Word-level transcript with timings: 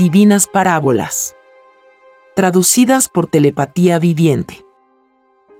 Divinas 0.00 0.46
Parábolas. 0.46 1.36
Traducidas 2.34 3.10
por 3.10 3.26
telepatía 3.26 3.98
viviente. 3.98 4.64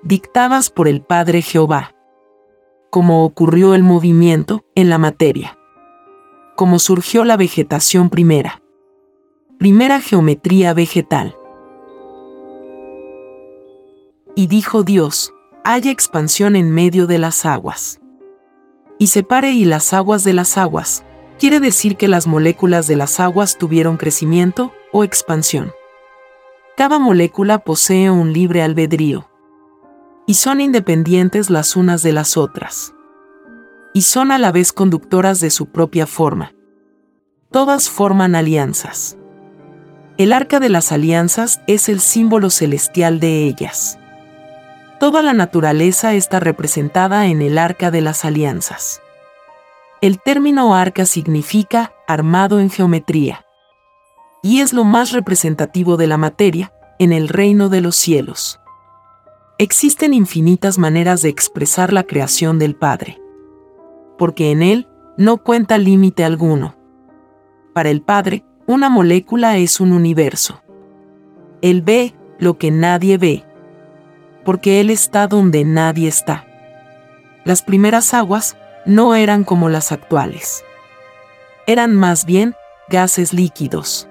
Dictadas 0.03 0.71
por 0.71 0.89
el 0.89 1.03
Padre 1.03 1.43
Jehová. 1.43 1.95
Cómo 2.89 3.27
ocurrió 3.27 3.75
el 3.75 3.83
movimiento 3.83 4.65
en 4.75 4.89
la 4.89 4.97
materia. 4.97 5.59
Cómo 6.57 6.79
surgió 6.79 7.27
la 7.27 7.37
vegetación 7.37 8.09
primera. 8.09 8.63
Primera 9.59 10.01
geometría 10.01 10.73
vegetal. 10.73 11.37
Y 14.35 14.47
dijo 14.47 14.85
Dios, 14.85 15.35
haya 15.65 15.91
expansión 15.91 16.57
en 16.57 16.71
medio 16.71 17.07
de 17.07 17.19
las 17.19 17.45
aguas. 17.45 18.01
Y 18.99 19.09
separe 19.09 19.51
y 19.51 19.67
las 19.67 19.93
aguas 19.93 20.25
de 20.25 20.33
las 20.33 20.57
aguas, 20.57 21.05
quiere 21.41 21.59
decir 21.59 21.97
que 21.97 22.07
las 22.07 22.27
moléculas 22.27 22.87
de 22.87 22.97
las 22.97 23.19
aguas 23.19 23.57
tuvieron 23.57 23.97
crecimiento 23.97 24.75
o 24.93 25.05
expansión. 25.05 25.73
Cada 26.77 26.99
molécula 26.99 27.59
posee 27.59 28.11
un 28.11 28.35
libre 28.35 28.63
albedrío. 28.63 29.27
Y 30.27 30.35
son 30.35 30.61
independientes 30.61 31.49
las 31.49 31.77
unas 31.77 32.03
de 32.03 32.13
las 32.13 32.37
otras. 32.37 32.95
Y 33.95 34.03
son 34.03 34.33
a 34.33 34.39
la 34.39 34.53
vez 34.53 34.73
conductoras 34.73 35.41
de 35.41 35.49
su 35.49 35.67
propia 35.67 36.07
forma. 36.07 36.53
Todas 37.51 37.89
forman 37.89 38.35
alianzas. 38.35 39.17
El 40.19 40.35
arca 40.35 40.61
de 40.61 40.69
las 40.69 40.93
alianzas 40.93 41.63
es 41.67 41.89
el 41.89 42.01
símbolo 42.01 42.51
celestial 42.51 43.19
de 43.19 43.45
ellas. 43.45 43.99
Toda 45.01 45.23
la 45.23 45.33
naturaleza 45.33 46.13
está 46.13 46.39
representada 46.39 47.27
en 47.27 47.41
el 47.41 47.57
arca 47.57 47.91
de 47.91 48.03
las 48.03 48.27
alianzas. 48.27 49.01
El 50.03 50.19
término 50.19 50.75
arca 50.75 51.05
significa 51.05 51.93
armado 52.09 52.59
en 52.59 52.71
geometría. 52.71 53.45
Y 54.43 54.61
es 54.61 54.73
lo 54.73 54.85
más 54.85 55.13
representativo 55.13 55.99
de 55.99 56.07
la 56.07 56.17
materia 56.17 56.73
en 56.99 57.13
el 57.13 57.29
reino 57.29 57.69
de 57.69 57.83
los 57.83 57.97
cielos. 57.97 58.61
Existen 59.59 60.15
infinitas 60.15 60.79
maneras 60.79 61.21
de 61.21 61.29
expresar 61.29 61.93
la 61.93 62.05
creación 62.05 62.59
del 62.59 62.77
Padre. 62.77 63.21
Porque 64.17 64.53
en 64.53 64.63
Él 64.63 64.89
no 65.19 65.37
cuenta 65.37 65.77
límite 65.77 66.25
alguno. 66.25 66.77
Para 67.75 67.91
el 67.91 68.01
Padre, 68.01 68.43
una 68.67 68.89
molécula 68.89 69.59
es 69.59 69.81
un 69.81 69.93
universo. 69.93 70.63
Él 71.61 71.83
ve 71.83 72.15
lo 72.39 72.57
que 72.57 72.71
nadie 72.71 73.19
ve. 73.19 73.45
Porque 74.47 74.81
Él 74.81 74.89
está 74.89 75.27
donde 75.27 75.67
nadie 75.67 76.09
está. 76.09 76.47
Las 77.45 77.63
primeras 77.63 78.15
aguas 78.15 78.57
no 78.87 79.15
eran 79.15 79.45
como 79.45 79.69
las 79.69 79.93
actuales. 79.93 80.65
Eran 81.67 81.95
más 81.95 82.25
bien 82.25 82.55
gases 82.89 83.33
líquidos, 83.33 84.09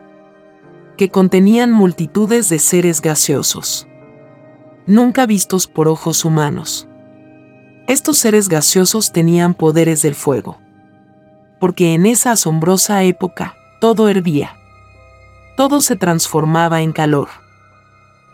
que 0.98 1.10
contenían 1.10 1.72
multitudes 1.72 2.50
de 2.50 2.60
seres 2.60 3.02
gaseosos, 3.02 3.88
nunca 4.86 5.26
vistos 5.26 5.68
por 5.68 5.88
ojos 5.88 6.24
humanos. 6.24 6.88
Estos 7.88 8.18
seres 8.20 8.48
gaseosos 8.48 9.12
tenían 9.12 9.54
poderes 9.54 10.02
del 10.02 10.16
fuego, 10.16 10.60
porque 11.60 11.94
en 11.94 12.06
esa 12.06 12.32
asombrosa 12.32 13.04
época 13.04 13.56
todo 13.82 14.08
hervía, 14.08 14.56
todo 15.58 15.82
se 15.82 15.96
transformaba 15.96 16.82
en 16.82 16.94
calor. 16.94 17.30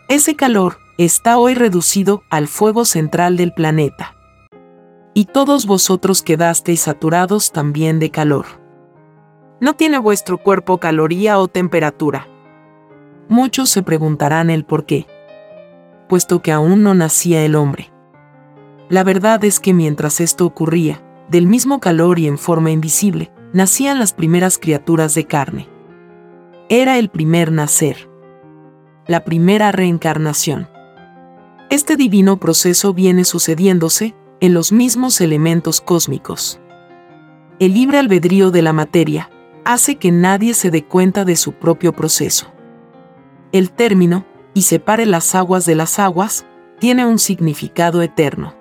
Ese 0.08 0.36
calor 0.36 0.78
está 0.98 1.38
hoy 1.38 1.54
reducido 1.54 2.22
al 2.30 2.46
fuego 2.46 2.84
central 2.84 3.36
del 3.36 3.52
planeta 3.52 4.15
y 5.16 5.24
todos 5.24 5.64
vosotros 5.64 6.22
quedasteis 6.22 6.80
saturados 6.80 7.50
también 7.50 7.98
de 7.98 8.10
calor. 8.10 8.44
¿No 9.62 9.72
tiene 9.72 9.96
vuestro 9.96 10.36
cuerpo 10.36 10.76
caloría 10.76 11.38
o 11.38 11.48
temperatura? 11.48 12.28
Muchos 13.26 13.70
se 13.70 13.82
preguntarán 13.82 14.50
el 14.50 14.66
por 14.66 14.84
qué, 14.84 15.06
puesto 16.06 16.42
que 16.42 16.52
aún 16.52 16.82
no 16.82 16.92
nacía 16.92 17.42
el 17.46 17.54
hombre. 17.54 17.90
La 18.90 19.04
verdad 19.04 19.42
es 19.46 19.58
que 19.58 19.72
mientras 19.72 20.20
esto 20.20 20.44
ocurría, 20.44 21.02
del 21.30 21.46
mismo 21.46 21.80
calor 21.80 22.18
y 22.18 22.26
en 22.26 22.36
forma 22.36 22.70
invisible, 22.70 23.32
nacían 23.54 23.98
las 23.98 24.12
primeras 24.12 24.58
criaturas 24.58 25.14
de 25.14 25.24
carne. 25.24 25.66
Era 26.68 26.98
el 26.98 27.08
primer 27.08 27.52
nacer. 27.52 28.10
La 29.06 29.24
primera 29.24 29.72
reencarnación. 29.72 30.68
Este 31.70 31.96
divino 31.96 32.36
proceso 32.36 32.92
viene 32.92 33.24
sucediéndose, 33.24 34.14
en 34.40 34.54
los 34.54 34.72
mismos 34.72 35.20
elementos 35.20 35.80
cósmicos. 35.80 36.60
El 37.58 37.74
libre 37.74 37.98
albedrío 37.98 38.50
de 38.50 38.62
la 38.62 38.72
materia 38.72 39.30
hace 39.64 39.96
que 39.96 40.12
nadie 40.12 40.54
se 40.54 40.70
dé 40.70 40.84
cuenta 40.84 41.24
de 41.24 41.36
su 41.36 41.52
propio 41.52 41.92
proceso. 41.92 42.52
El 43.52 43.70
término, 43.70 44.26
y 44.52 44.62
separe 44.62 45.06
las 45.06 45.34
aguas 45.34 45.64
de 45.66 45.74
las 45.74 45.98
aguas, 45.98 46.46
tiene 46.78 47.06
un 47.06 47.18
significado 47.18 48.02
eterno. 48.02 48.54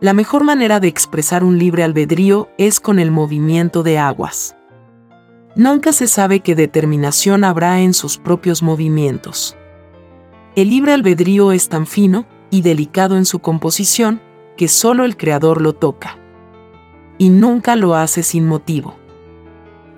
La 0.00 0.14
mejor 0.14 0.42
manera 0.42 0.80
de 0.80 0.88
expresar 0.88 1.44
un 1.44 1.58
libre 1.58 1.84
albedrío 1.84 2.48
es 2.58 2.80
con 2.80 2.98
el 2.98 3.12
movimiento 3.12 3.84
de 3.84 3.98
aguas. 3.98 4.56
Nunca 5.54 5.92
se 5.92 6.08
sabe 6.08 6.40
qué 6.40 6.54
determinación 6.54 7.44
habrá 7.44 7.80
en 7.80 7.94
sus 7.94 8.18
propios 8.18 8.62
movimientos. 8.62 9.56
El 10.56 10.70
libre 10.70 10.92
albedrío 10.92 11.52
es 11.52 11.68
tan 11.68 11.86
fino 11.86 12.26
y 12.50 12.62
delicado 12.62 13.16
en 13.16 13.24
su 13.24 13.38
composición 13.38 14.20
que 14.56 14.68
solo 14.68 15.04
el 15.04 15.16
Creador 15.16 15.60
lo 15.60 15.74
toca. 15.74 16.18
Y 17.18 17.30
nunca 17.30 17.76
lo 17.76 17.94
hace 17.94 18.22
sin 18.22 18.46
motivo. 18.46 18.96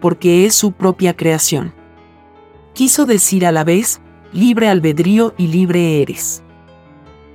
Porque 0.01 0.47
es 0.47 0.55
su 0.55 0.73
propia 0.73 1.17
creación. 1.17 1.73
Quiso 2.75 3.07
decir 3.07 3.47
a 3.47 3.53
la 3.53 3.65
vez, 3.65 4.01
libre 4.33 4.69
albedrío 4.69 5.35
y 5.37 5.47
libre 5.47 6.03
eres. 6.03 6.43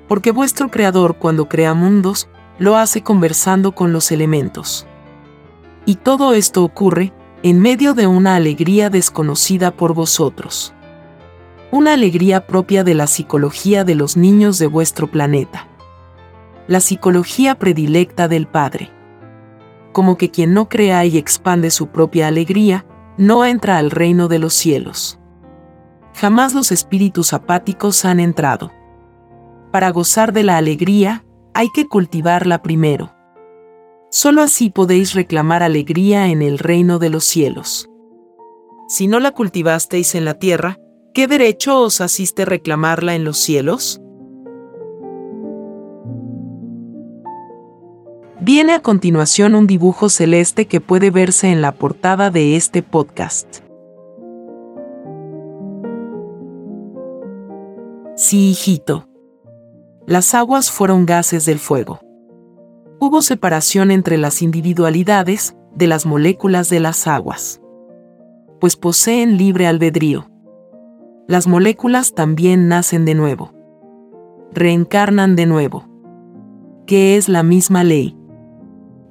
Porque 0.08 0.32
vuestro 0.32 0.70
Creador 0.70 1.18
cuando 1.18 1.48
crea 1.48 1.74
mundos, 1.74 2.30
lo 2.58 2.76
hace 2.78 3.02
conversando 3.02 3.74
con 3.74 3.94
los 3.94 4.12
elementos. 4.12 4.86
Y 5.86 5.96
todo 5.96 6.34
esto 6.34 6.64
ocurre 6.64 7.14
en 7.42 7.60
medio 7.60 7.94
de 7.94 8.06
una 8.06 8.36
alegría 8.36 8.90
desconocida 8.90 9.72
por 9.72 9.94
vosotros. 9.94 10.74
Una 11.72 11.94
alegría 11.94 12.48
propia 12.48 12.84
de 12.84 12.96
la 12.96 13.08
psicología 13.08 13.84
de 13.84 13.96
los 13.96 14.18
niños 14.18 14.60
de 14.60 14.68
vuestro 14.68 15.08
planeta 15.08 15.69
la 16.70 16.82
psicología 16.82 17.58
predilecta 17.58 18.28
del 18.28 18.48
Padre. 18.48 18.92
Como 19.92 20.20
que 20.20 20.30
quien 20.30 20.54
no 20.54 20.70
crea 20.70 21.04
y 21.04 21.18
expande 21.18 21.72
su 21.72 21.88
propia 21.88 22.28
alegría, 22.28 22.86
no 23.18 23.44
entra 23.44 23.80
al 23.80 23.90
reino 23.90 24.28
de 24.28 24.38
los 24.38 24.54
cielos. 24.54 25.20
Jamás 26.14 26.54
los 26.54 26.72
espíritus 26.72 27.34
apáticos 27.34 28.06
han 28.06 28.20
entrado. 28.20 28.72
Para 29.72 29.90
gozar 29.90 30.32
de 30.32 30.44
la 30.44 30.58
alegría, 30.58 31.26
hay 31.56 31.70
que 31.74 31.88
cultivarla 31.88 32.62
primero. 32.62 33.16
Solo 34.12 34.44
así 34.44 34.70
podéis 34.70 35.16
reclamar 35.16 35.64
alegría 35.64 36.28
en 36.28 36.44
el 36.44 36.60
reino 36.60 37.00
de 37.00 37.10
los 37.10 37.24
cielos. 37.24 37.90
Si 38.88 39.08
no 39.08 39.20
la 39.20 39.32
cultivasteis 39.32 40.14
en 40.14 40.24
la 40.24 40.36
tierra, 40.36 40.78
¿qué 41.16 41.26
derecho 41.26 41.82
os 41.82 42.00
asiste 42.00 42.46
reclamarla 42.46 43.16
en 43.16 43.24
los 43.24 43.40
cielos? 43.40 44.00
Viene 48.42 48.72
a 48.74 48.80
continuación 48.80 49.54
un 49.54 49.68
dibujo 49.68 50.08
celeste 50.08 50.66
que 50.66 50.80
puede 50.80 51.12
verse 51.12 51.52
en 51.52 51.62
la 51.62 51.74
portada 51.74 52.30
de 52.30 52.56
este 52.56 52.82
podcast. 52.82 53.58
Sí, 58.16 58.52
hijito. 58.52 59.10
Las 60.08 60.34
aguas 60.34 60.72
fueron 60.72 61.06
gases 61.06 61.46
del 61.46 61.60
fuego. 61.60 62.00
Hubo 63.00 63.22
separación 63.22 63.92
entre 63.92 64.18
las 64.18 64.42
individualidades 64.42 65.56
de 65.76 65.88
las 65.88 66.06
moléculas 66.06 66.70
de 66.70 66.80
las 66.80 67.08
aguas. 67.08 67.62
Pues 68.62 68.78
poseen 68.78 69.38
libre 69.38 69.68
albedrío. 69.68 70.30
Las 71.28 71.46
moléculas 71.46 72.14
también 72.14 72.70
nacen 72.70 73.04
de 73.04 73.16
nuevo. 73.16 73.54
Reencarnan 74.54 75.36
de 75.36 75.46
nuevo. 75.46 75.86
Que 76.86 77.18
es 77.18 77.30
la 77.30 77.44
misma 77.44 77.84
ley. 77.84 78.19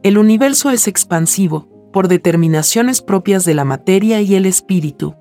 El 0.03 0.17
universo 0.17 0.71
es 0.71 0.87
expansivo, 0.87 1.69
por 1.93 2.07
determinaciones 2.07 3.03
propias 3.03 3.45
de 3.45 3.55
la 3.55 3.65
materia 3.65 4.21
y 4.21 4.37
el 4.37 4.47
espíritu. 4.47 5.17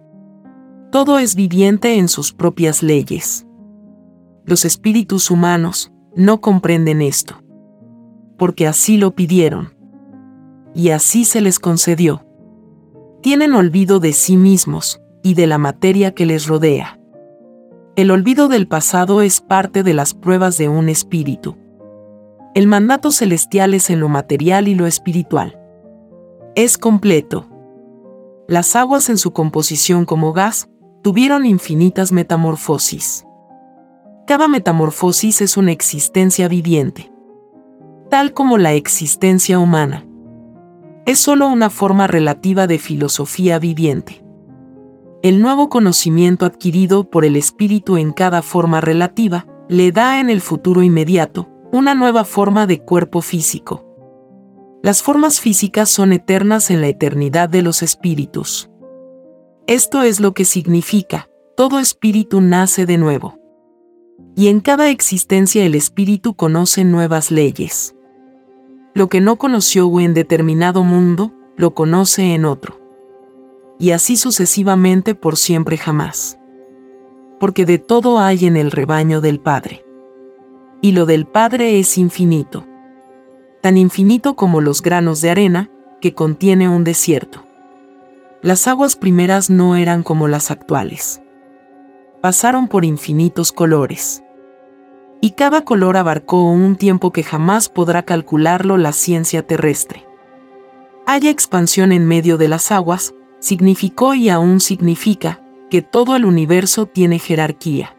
Todo 0.92 1.18
es 1.18 1.36
viviente 1.36 1.98
en 1.98 2.08
sus 2.08 2.32
propias 2.32 2.84
leyes. 2.84 3.48
Los 4.46 4.66
espíritus 4.66 5.32
humanos 5.32 5.92
no 6.16 6.42
comprenden 6.42 7.02
esto. 7.02 7.42
Porque 8.38 8.68
así 8.68 8.98
lo 8.98 9.16
pidieron. 9.16 9.76
Y 10.76 10.90
así 10.90 11.26
se 11.26 11.42
les 11.42 11.60
concedió. 11.60 12.26
Tienen 13.22 13.54
olvido 13.54 14.00
de 14.00 14.14
sí 14.14 14.38
mismos 14.38 15.02
y 15.24 15.34
de 15.34 15.48
la 15.48 15.58
materia 15.58 16.14
que 16.14 16.28
les 16.28 16.48
rodea. 16.48 17.00
El 17.96 18.12
olvido 18.12 18.48
del 18.48 18.68
pasado 18.68 19.24
es 19.24 19.42
parte 19.42 19.82
de 19.82 19.96
las 19.96 20.14
pruebas 20.14 20.60
de 20.60 20.70
un 20.70 20.88
espíritu. 20.88 21.58
El 22.58 22.66
mandato 22.66 23.12
celestial 23.12 23.76
es 23.76 23.92
en 23.92 24.00
lo 24.00 24.10
material 24.10 24.68
y 24.68 24.74
lo 24.74 24.88
espiritual 24.88 25.60
es 26.56 26.80
completo. 26.80 27.46
Las 28.48 28.76
aguas 28.76 29.10
en 29.10 29.20
su 29.20 29.32
composición 29.32 30.06
como 30.06 30.34
gas 30.34 30.68
tuvieron 31.04 31.46
infinitas 31.46 32.12
metamorfosis. 32.12 33.28
Cada 34.26 34.48
metamorfosis 34.48 35.42
es 35.42 35.56
una 35.56 35.72
existencia 35.72 36.48
viviente, 36.48 37.12
tal 38.10 38.34
como 38.34 38.58
la 38.58 38.74
existencia 38.74 39.60
humana. 39.60 40.08
Es 41.06 41.20
solo 41.20 41.50
una 41.50 41.70
forma 41.70 42.08
relativa 42.08 42.66
de 42.66 42.80
filosofía 42.80 43.60
viviente. 43.60 44.26
El 45.22 45.44
nuevo 45.44 45.70
conocimiento 45.70 46.44
adquirido 46.44 47.08
por 47.08 47.24
el 47.24 47.36
espíritu 47.36 47.98
en 47.98 48.14
cada 48.14 48.42
forma 48.42 48.82
relativa 48.82 49.46
le 49.70 49.92
da 49.92 50.20
en 50.20 50.32
el 50.32 50.42
futuro 50.42 50.82
inmediato 50.82 51.50
una 51.72 51.96
nueva 51.96 52.24
forma 52.24 52.68
de 52.68 52.80
cuerpo 52.80 53.22
físico 53.22 53.88
las 54.84 55.02
formas 55.02 55.42
físicas 55.42 55.90
son 55.90 56.14
eternas 56.14 56.70
en 56.70 56.82
la 56.82 56.88
eternidad 56.88 57.50
de 57.50 57.62
los 57.62 57.82
espíritus. 57.82 58.70
Esto 59.66 60.04
es 60.04 60.20
lo 60.20 60.34
que 60.34 60.46
significa, 60.46 61.30
todo 61.58 61.80
espíritu 61.80 62.42
nace 62.42 62.86
de 62.86 62.98
nuevo. 62.98 63.40
Y 64.36 64.48
en 64.48 64.60
cada 64.60 64.90
existencia 64.90 65.66
el 65.66 65.74
espíritu 65.74 66.36
conoce 66.36 66.86
nuevas 66.86 67.32
leyes. 67.32 67.96
Lo 68.94 69.10
que 69.10 69.20
no 69.20 69.38
conoció 69.38 70.00
en 70.00 70.14
determinado 70.14 70.84
mundo, 70.84 71.34
lo 71.58 71.74
conoce 71.74 72.36
en 72.36 72.46
otro. 72.46 72.80
Y 73.80 73.92
así 73.92 74.16
sucesivamente 74.16 75.16
por 75.16 75.38
siempre 75.38 75.78
jamás. 75.78 76.40
Porque 77.40 77.66
de 77.66 77.80
todo 77.80 78.20
hay 78.20 78.46
en 78.46 78.58
el 78.58 78.72
rebaño 78.72 79.22
del 79.22 79.40
Padre. 79.40 79.87
Y 80.82 80.92
lo 80.92 81.06
del 81.06 81.26
Padre 81.26 81.80
es 81.80 81.98
infinito 81.98 82.66
tan 83.68 83.76
infinito 83.76 84.38
como 84.38 84.62
los 84.62 84.82
granos 84.82 85.20
de 85.20 85.30
arena 85.30 85.70
que 86.00 86.14
contiene 86.14 86.70
un 86.70 86.86
desierto. 86.86 87.44
Las 88.42 88.66
aguas 88.66 88.96
primeras 88.96 89.50
no 89.50 89.76
eran 89.76 90.04
como 90.04 90.30
las 90.30 90.52
actuales. 90.52 91.22
Pasaron 92.22 92.70
por 92.70 92.86
infinitos 92.86 93.52
colores. 93.52 94.24
Y 95.20 95.32
cada 95.32 95.66
color 95.66 95.98
abarcó 95.98 96.50
un 96.50 96.78
tiempo 96.78 97.12
que 97.12 97.24
jamás 97.24 97.68
podrá 97.68 98.04
calcularlo 98.04 98.78
la 98.78 98.94
ciencia 98.94 99.46
terrestre. 99.46 100.06
Haya 101.06 101.30
expansión 101.30 101.92
en 101.92 102.06
medio 102.06 102.38
de 102.38 102.48
las 102.48 102.72
aguas, 102.72 103.16
significó 103.40 104.14
y 104.14 104.30
aún 104.30 104.62
significa 104.62 105.42
que 105.70 105.82
todo 105.82 106.16
el 106.16 106.24
universo 106.24 106.86
tiene 106.86 107.20
jerarquía. 107.20 107.97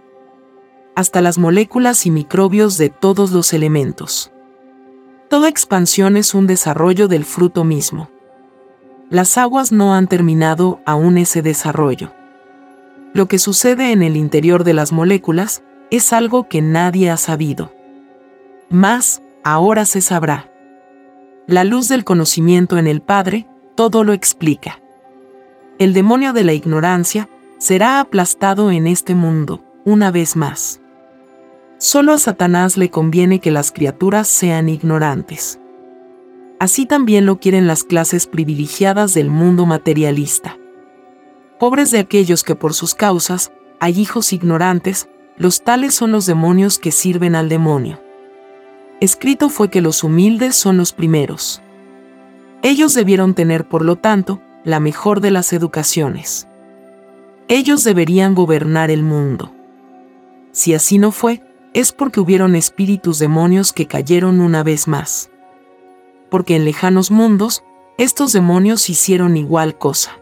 Hasta 0.98 1.20
las 1.20 1.38
moléculas 1.38 2.06
y 2.06 2.10
microbios 2.10 2.76
de 2.76 2.88
todos 2.88 3.30
los 3.30 3.52
elementos. 3.52 4.32
Toda 5.30 5.48
expansión 5.48 6.16
es 6.16 6.34
un 6.34 6.48
desarrollo 6.48 7.06
del 7.06 7.24
fruto 7.24 7.62
mismo. 7.62 8.10
Las 9.08 9.38
aguas 9.38 9.70
no 9.70 9.94
han 9.94 10.08
terminado 10.08 10.80
aún 10.84 11.16
ese 11.16 11.40
desarrollo. 11.40 12.12
Lo 13.14 13.28
que 13.28 13.38
sucede 13.38 13.92
en 13.92 14.02
el 14.02 14.16
interior 14.16 14.64
de 14.64 14.74
las 14.74 14.90
moléculas 14.90 15.62
es 15.92 16.12
algo 16.12 16.48
que 16.48 16.62
nadie 16.62 17.10
ha 17.10 17.16
sabido. 17.16 17.72
Más, 18.68 19.22
ahora 19.44 19.84
se 19.84 20.00
sabrá. 20.00 20.50
La 21.46 21.62
luz 21.62 21.86
del 21.86 22.02
conocimiento 22.02 22.76
en 22.76 22.88
el 22.88 23.02
Padre 23.02 23.46
todo 23.76 24.02
lo 24.02 24.12
explica. 24.12 24.80
El 25.78 25.92
demonio 25.92 26.32
de 26.32 26.42
la 26.42 26.54
ignorancia 26.54 27.28
será 27.58 28.00
aplastado 28.00 28.72
en 28.72 28.88
este 28.88 29.14
mundo, 29.14 29.62
una 29.84 30.10
vez 30.10 30.34
más. 30.34 30.80
Solo 31.78 32.12
a 32.12 32.18
Satanás 32.18 32.76
le 32.76 32.90
conviene 32.90 33.38
que 33.38 33.52
las 33.52 33.70
criaturas 33.70 34.26
sean 34.26 34.68
ignorantes. 34.68 35.60
Así 36.58 36.86
también 36.86 37.24
lo 37.24 37.38
quieren 37.38 37.68
las 37.68 37.84
clases 37.84 38.26
privilegiadas 38.26 39.14
del 39.14 39.30
mundo 39.30 39.64
materialista. 39.64 40.58
Pobres 41.60 41.92
de 41.92 42.00
aquellos 42.00 42.42
que 42.42 42.56
por 42.56 42.74
sus 42.74 42.96
causas 42.96 43.52
hay 43.78 44.00
hijos 44.00 44.32
ignorantes, 44.32 45.08
los 45.36 45.62
tales 45.62 45.94
son 45.94 46.10
los 46.10 46.26
demonios 46.26 46.80
que 46.80 46.90
sirven 46.90 47.36
al 47.36 47.48
demonio. 47.48 48.02
Escrito 49.00 49.48
fue 49.48 49.70
que 49.70 49.80
los 49.80 50.02
humildes 50.02 50.56
son 50.56 50.76
los 50.76 50.92
primeros. 50.92 51.62
Ellos 52.62 52.92
debieron 52.92 53.34
tener, 53.34 53.68
por 53.68 53.84
lo 53.84 53.94
tanto, 53.94 54.42
la 54.64 54.80
mejor 54.80 55.20
de 55.20 55.30
las 55.30 55.52
educaciones. 55.52 56.48
Ellos 57.46 57.84
deberían 57.84 58.34
gobernar 58.34 58.90
el 58.90 59.04
mundo. 59.04 59.54
Si 60.50 60.74
así 60.74 60.98
no 60.98 61.12
fue, 61.12 61.40
es 61.74 61.92
porque 61.92 62.20
hubieron 62.20 62.56
espíritus 62.56 63.18
demonios 63.18 63.72
que 63.72 63.86
cayeron 63.86 64.40
una 64.40 64.62
vez 64.62 64.88
más. 64.88 65.30
Porque 66.30 66.56
en 66.56 66.64
lejanos 66.64 67.10
mundos, 67.10 67.62
estos 67.98 68.32
demonios 68.32 68.88
hicieron 68.90 69.36
igual 69.36 69.76
cosa. 69.76 70.12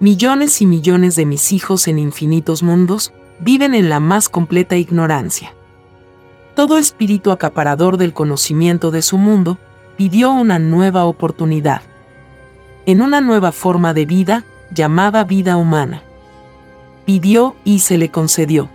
Millones 0.00 0.62
y 0.62 0.66
millones 0.66 1.16
de 1.16 1.26
mis 1.26 1.52
hijos 1.52 1.88
en 1.88 1.98
infinitos 1.98 2.62
mundos 2.62 3.12
viven 3.40 3.74
en 3.74 3.88
la 3.88 4.00
más 4.00 4.28
completa 4.28 4.76
ignorancia. 4.76 5.54
Todo 6.54 6.78
espíritu 6.78 7.30
acaparador 7.30 7.96
del 7.96 8.12
conocimiento 8.12 8.90
de 8.90 9.02
su 9.02 9.18
mundo 9.18 9.58
pidió 9.96 10.32
una 10.32 10.58
nueva 10.58 11.04
oportunidad. 11.04 11.82
En 12.86 13.02
una 13.02 13.20
nueva 13.20 13.52
forma 13.52 13.92
de 13.94 14.06
vida 14.06 14.44
llamada 14.72 15.24
vida 15.24 15.56
humana. 15.56 16.02
Pidió 17.04 17.56
y 17.64 17.80
se 17.80 17.98
le 17.98 18.10
concedió 18.10 18.70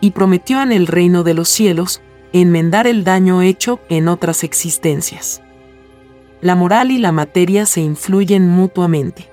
y 0.00 0.12
prometió 0.12 0.62
en 0.62 0.72
el 0.72 0.86
reino 0.86 1.22
de 1.22 1.34
los 1.34 1.48
cielos 1.48 2.02
enmendar 2.32 2.86
el 2.86 3.04
daño 3.04 3.42
hecho 3.42 3.80
en 3.88 4.08
otras 4.08 4.44
existencias. 4.44 5.42
La 6.40 6.54
moral 6.54 6.90
y 6.90 6.98
la 6.98 7.12
materia 7.12 7.66
se 7.66 7.80
influyen 7.80 8.48
mutuamente. 8.48 9.28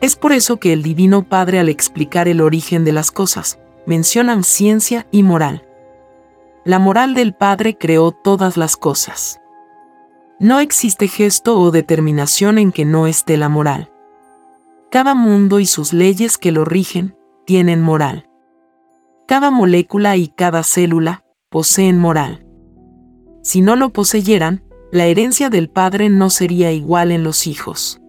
Es 0.00 0.16
por 0.16 0.32
eso 0.32 0.56
que 0.56 0.72
el 0.72 0.82
Divino 0.82 1.22
Padre 1.22 1.60
al 1.60 1.68
explicar 1.68 2.26
el 2.26 2.40
origen 2.40 2.84
de 2.84 2.92
las 2.92 3.10
cosas, 3.10 3.58
mencionan 3.86 4.44
ciencia 4.44 5.06
y 5.10 5.22
moral. 5.22 5.66
La 6.64 6.78
moral 6.78 7.14
del 7.14 7.34
Padre 7.34 7.76
creó 7.76 8.12
todas 8.12 8.56
las 8.56 8.76
cosas. 8.76 9.40
No 10.38 10.58
existe 10.58 11.06
gesto 11.06 11.60
o 11.60 11.70
determinación 11.70 12.58
en 12.58 12.72
que 12.72 12.86
no 12.86 13.06
esté 13.06 13.36
la 13.36 13.48
moral. 13.48 13.92
Cada 14.90 15.14
mundo 15.14 15.60
y 15.60 15.66
sus 15.66 15.92
leyes 15.92 16.38
que 16.38 16.50
lo 16.50 16.64
rigen 16.64 17.14
tienen 17.44 17.82
moral. 17.82 18.29
Cada 19.30 19.52
molécula 19.52 20.16
y 20.16 20.26
cada 20.26 20.64
célula 20.64 21.22
poseen 21.50 22.00
moral. 22.00 22.44
Si 23.44 23.60
no 23.60 23.76
lo 23.76 23.90
poseyeran, 23.90 24.64
la 24.90 25.06
herencia 25.06 25.50
del 25.50 25.70
Padre 25.70 26.08
no 26.08 26.30
sería 26.30 26.72
igual 26.72 27.12
en 27.12 27.22
los 27.22 27.46
hijos. 27.46 28.00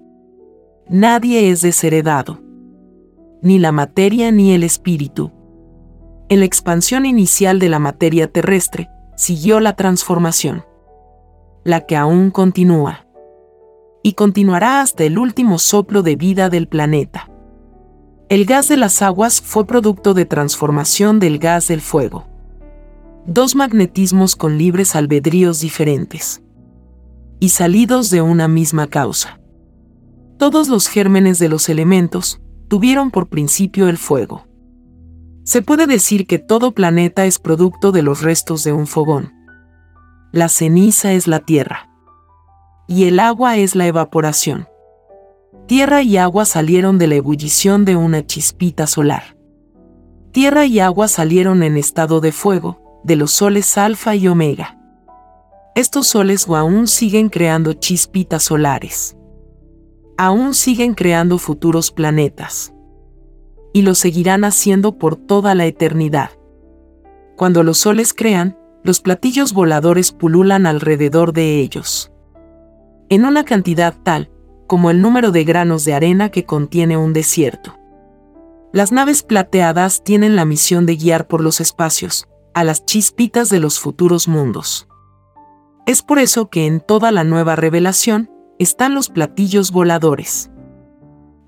Nadie 0.89 1.51
es 1.51 1.61
desheredado. 1.61 2.41
Ni 3.43 3.59
la 3.59 3.71
materia 3.71 4.31
ni 4.31 4.53
el 4.53 4.63
espíritu. 4.63 5.31
En 6.27 6.39
la 6.39 6.45
expansión 6.45 7.05
inicial 7.05 7.59
de 7.59 7.69
la 7.69 7.77
materia 7.77 8.25
terrestre, 8.25 8.89
siguió 9.15 9.59
la 9.59 9.75
transformación. 9.75 10.65
La 11.63 11.85
que 11.85 11.97
aún 11.97 12.31
continúa. 12.31 13.05
Y 14.01 14.13
continuará 14.13 14.81
hasta 14.81 15.03
el 15.03 15.19
último 15.19 15.59
soplo 15.59 16.01
de 16.01 16.15
vida 16.15 16.49
del 16.49 16.67
planeta. 16.67 17.30
El 18.31 18.45
gas 18.45 18.69
de 18.69 18.77
las 18.77 19.01
aguas 19.01 19.41
fue 19.41 19.67
producto 19.67 20.13
de 20.13 20.23
transformación 20.23 21.19
del 21.19 21.37
gas 21.37 21.67
del 21.67 21.81
fuego. 21.81 22.29
Dos 23.25 23.55
magnetismos 23.55 24.37
con 24.37 24.57
libres 24.57 24.95
albedríos 24.95 25.59
diferentes. 25.59 26.41
Y 27.41 27.49
salidos 27.49 28.09
de 28.09 28.21
una 28.21 28.47
misma 28.47 28.87
causa. 28.87 29.41
Todos 30.37 30.69
los 30.69 30.87
gérmenes 30.87 31.39
de 31.39 31.49
los 31.49 31.67
elementos 31.67 32.39
tuvieron 32.69 33.11
por 33.11 33.27
principio 33.27 33.89
el 33.89 33.97
fuego. 33.97 34.47
Se 35.43 35.61
puede 35.61 35.85
decir 35.85 36.25
que 36.25 36.39
todo 36.39 36.71
planeta 36.71 37.25
es 37.25 37.37
producto 37.37 37.91
de 37.91 38.01
los 38.01 38.21
restos 38.21 38.63
de 38.63 38.71
un 38.71 38.87
fogón. 38.87 39.33
La 40.31 40.47
ceniza 40.47 41.11
es 41.11 41.27
la 41.27 41.41
tierra. 41.41 41.89
Y 42.87 43.09
el 43.09 43.19
agua 43.19 43.57
es 43.57 43.75
la 43.75 43.87
evaporación. 43.87 44.70
Tierra 45.71 46.01
y 46.01 46.17
agua 46.17 46.43
salieron 46.43 46.97
de 46.97 47.07
la 47.07 47.15
ebullición 47.15 47.85
de 47.85 47.95
una 47.95 48.27
chispita 48.27 48.87
solar. 48.87 49.37
Tierra 50.33 50.65
y 50.65 50.81
agua 50.81 51.07
salieron 51.07 51.63
en 51.63 51.77
estado 51.77 52.19
de 52.19 52.33
fuego, 52.33 52.99
de 53.05 53.15
los 53.15 53.31
soles 53.31 53.77
alfa 53.77 54.13
y 54.17 54.27
omega. 54.27 54.77
Estos 55.73 56.07
soles 56.07 56.45
aún 56.49 56.87
siguen 56.87 57.29
creando 57.29 57.71
chispitas 57.71 58.43
solares. 58.43 59.15
Aún 60.17 60.55
siguen 60.55 60.93
creando 60.93 61.37
futuros 61.37 61.93
planetas. 61.93 62.73
Y 63.71 63.83
lo 63.83 63.95
seguirán 63.95 64.43
haciendo 64.43 64.97
por 64.97 65.15
toda 65.15 65.55
la 65.55 65.67
eternidad. 65.67 66.31
Cuando 67.37 67.63
los 67.63 67.77
soles 67.77 68.13
crean, 68.13 68.57
los 68.83 68.99
platillos 68.99 69.53
voladores 69.53 70.11
pululan 70.11 70.65
alrededor 70.65 71.31
de 71.31 71.61
ellos. 71.61 72.11
En 73.07 73.23
una 73.23 73.45
cantidad 73.45 73.95
tal, 74.03 74.31
como 74.71 74.89
el 74.89 75.01
número 75.01 75.33
de 75.33 75.43
granos 75.43 75.83
de 75.83 75.93
arena 75.93 76.29
que 76.29 76.45
contiene 76.45 76.95
un 76.95 77.11
desierto. 77.11 77.77
Las 78.71 78.93
naves 78.93 79.21
plateadas 79.21 80.01
tienen 80.01 80.37
la 80.37 80.45
misión 80.45 80.85
de 80.85 80.95
guiar 80.95 81.27
por 81.27 81.41
los 81.41 81.59
espacios, 81.59 82.29
a 82.53 82.63
las 82.63 82.85
chispitas 82.85 83.49
de 83.49 83.59
los 83.59 83.81
futuros 83.81 84.29
mundos. 84.29 84.87
Es 85.85 86.01
por 86.01 86.19
eso 86.19 86.49
que 86.49 86.67
en 86.67 86.79
toda 86.79 87.11
la 87.11 87.25
nueva 87.25 87.57
revelación 87.57 88.31
están 88.59 88.95
los 88.95 89.09
platillos 89.09 89.73
voladores. 89.73 90.51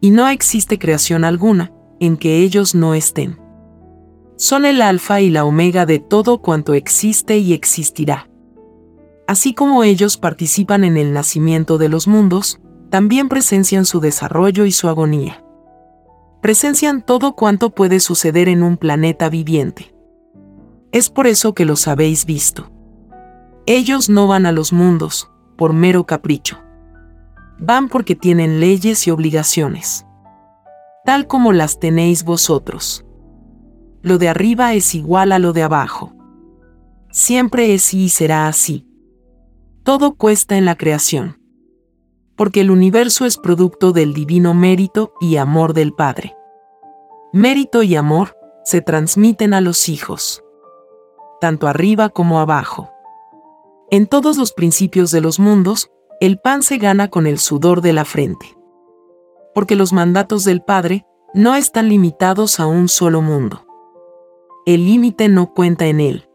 Y 0.01 0.10
no 0.10 0.27
existe 0.27 0.77
creación 0.77 1.24
alguna 1.24 1.72
en 2.01 2.18
que 2.18 2.39
ellos 2.39 2.75
no 2.75 2.94
estén. 2.94 3.39
Son 4.36 4.65
el 4.65 4.82
alfa 4.82 5.22
y 5.22 5.30
la 5.30 5.46
omega 5.46 5.86
de 5.86 6.00
todo 6.00 6.39
cuanto 6.39 6.74
existe 6.74 7.38
y 7.38 7.53
existirá. 7.53 8.30
Así 9.30 9.53
como 9.53 9.86
ellos 9.86 10.18
participan 10.18 10.84
en 10.84 10.98
el 10.98 11.13
nacimiento 11.13 11.77
de 11.77 11.88
los 11.88 12.06
mundos, 12.10 12.60
también 12.93 13.27
presencian 13.27 13.85
su 13.85 14.00
desarrollo 14.01 14.65
y 14.65 14.71
su 14.71 14.88
agonía. 14.88 15.43
Presencian 16.43 17.01
todo 17.01 17.33
cuanto 17.33 17.71
puede 17.71 18.00
suceder 18.00 18.47
en 18.47 18.62
un 18.62 18.77
planeta 18.77 19.29
viviente. 19.29 19.95
Es 20.91 21.09
por 21.09 21.25
eso 21.25 21.55
que 21.55 21.65
los 21.65 21.88
habéis 21.88 22.27
visto. 22.27 22.69
Ellos 23.65 24.12
no 24.12 24.27
van 24.27 24.45
a 24.45 24.51
los 24.51 24.73
mundos, 24.73 25.31
por 25.57 25.73
mero 25.73 26.05
capricho. 26.05 26.59
Van 27.57 27.89
porque 27.89 28.15
tienen 28.15 28.59
leyes 28.59 29.07
y 29.07 29.09
obligaciones. 29.09 30.05
Tal 31.03 31.25
como 31.25 31.51
las 31.51 31.79
tenéis 31.79 32.23
vosotros. 32.23 33.03
Lo 34.03 34.19
de 34.19 34.29
arriba 34.29 34.75
es 34.75 34.93
igual 34.93 35.31
a 35.31 35.39
lo 35.39 35.51
de 35.51 35.63
abajo. 35.63 36.13
Siempre 37.09 37.73
es 37.73 37.91
y 37.95 38.09
será 38.09 38.47
así. 38.47 38.88
Todo 39.81 40.13
cuesta 40.13 40.59
en 40.59 40.65
la 40.65 40.75
creación. 40.75 41.42
Porque 42.43 42.59
el 42.59 42.71
universo 42.71 43.23
es 43.23 43.38
producto 43.38 43.93
del 43.93 44.13
divino 44.13 44.53
mérito 44.53 45.13
y 45.21 45.38
amor 45.38 45.73
del 45.73 45.93
Padre. 45.93 46.35
Mérito 47.31 47.83
y 47.83 47.95
amor 47.95 48.35
se 48.65 48.81
transmiten 48.81 49.53
a 49.53 49.62
los 49.62 49.88
hijos. 49.88 50.43
Tanto 51.39 51.69
arriba 51.69 52.09
como 52.09 52.41
abajo. 52.41 52.91
En 53.91 54.07
todos 54.07 54.35
los 54.38 54.51
principios 54.51 55.09
de 55.12 55.21
los 55.21 55.39
mundos, 55.39 55.89
el 56.19 56.38
pan 56.38 56.63
se 56.63 56.79
gana 56.79 57.07
con 57.07 57.27
el 57.27 57.39
sudor 57.39 57.79
de 57.79 57.93
la 57.93 58.03
frente. 58.03 58.57
Porque 59.55 59.77
los 59.77 59.93
mandatos 59.93 60.43
del 60.43 60.62
Padre 60.62 61.05
no 61.33 61.55
están 61.55 61.88
limitados 61.88 62.59
a 62.59 62.65
un 62.65 62.89
solo 62.89 63.21
mundo. 63.21 63.65
El 64.65 64.85
límite 64.85 65.29
no 65.29 65.53
cuenta 65.53 65.85
en 65.85 66.01
él. 66.01 66.27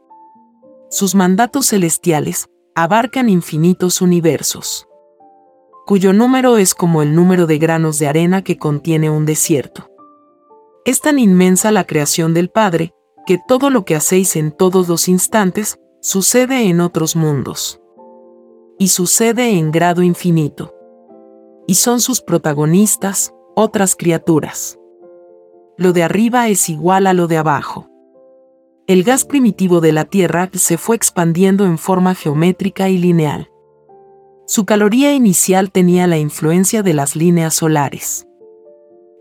Sus 0.89 1.15
mandatos 1.15 1.67
celestiales 1.67 2.49
abarcan 2.75 3.29
infinitos 3.29 4.01
universos, 4.01 4.88
cuyo 5.89 6.13
número 6.13 6.59
es 6.59 6.75
como 6.75 7.01
el 7.01 7.15
número 7.15 7.47
de 7.47 7.57
granos 7.57 7.99
de 7.99 8.09
arena 8.09 8.45
que 8.45 8.59
contiene 8.59 9.09
un 9.09 9.25
desierto. 9.25 9.91
Es 10.85 11.01
tan 11.01 11.19
inmensa 11.19 11.73
la 11.73 11.87
creación 11.87 12.35
del 12.35 12.51
Padre, 12.51 12.93
que 13.25 13.39
todo 13.49 13.71
lo 13.71 13.87
que 13.87 13.97
hacéis 13.97 14.37
en 14.37 14.53
todos 14.53 14.87
los 14.87 15.09
instantes 15.09 15.79
sucede 16.03 16.69
en 16.69 16.83
otros 16.83 17.17
mundos. 17.17 17.81
Y 18.79 18.89
sucede 18.89 19.53
en 19.53 19.73
grado 19.73 20.03
infinito. 20.03 20.75
Y 21.67 21.77
son 21.77 22.03
sus 22.03 22.21
protagonistas, 22.21 23.33
otras 23.57 23.97
criaturas. 23.97 24.79
Lo 25.79 25.95
de 25.95 26.03
arriba 26.03 26.49
es 26.49 26.69
igual 26.69 27.07
a 27.07 27.15
lo 27.15 27.29
de 27.29 27.39
abajo. 27.39 27.89
El 28.87 29.05
gas 29.05 29.25
primitivo 29.25 29.81
de 29.81 29.93
la 29.93 30.05
Tierra 30.05 30.51
se 30.53 30.77
fue 30.77 30.97
expandiendo 30.97 31.65
en 31.65 31.79
forma 31.79 32.15
geométrica 32.15 32.91
y 32.91 32.99
lineal. 32.99 33.49
Su 34.51 34.65
caloría 34.65 35.13
inicial 35.13 35.71
tenía 35.71 36.07
la 36.07 36.17
influencia 36.17 36.83
de 36.83 36.95
las 36.95 37.17
líneas 37.17 37.53
solares. 37.53 38.27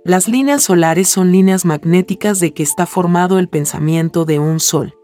Las 0.05 0.29
líneas 0.29 0.63
solares 0.63 1.10
son 1.10 1.34
líneas 1.34 1.65
magnéticas 1.65 2.39
de 2.39 2.53
que 2.53 2.63
está 2.63 2.86
formado 2.86 3.38
el 3.38 3.50
pensamiento 3.50 4.24
de 4.24 4.39
un 4.39 4.62
sol 4.62 4.96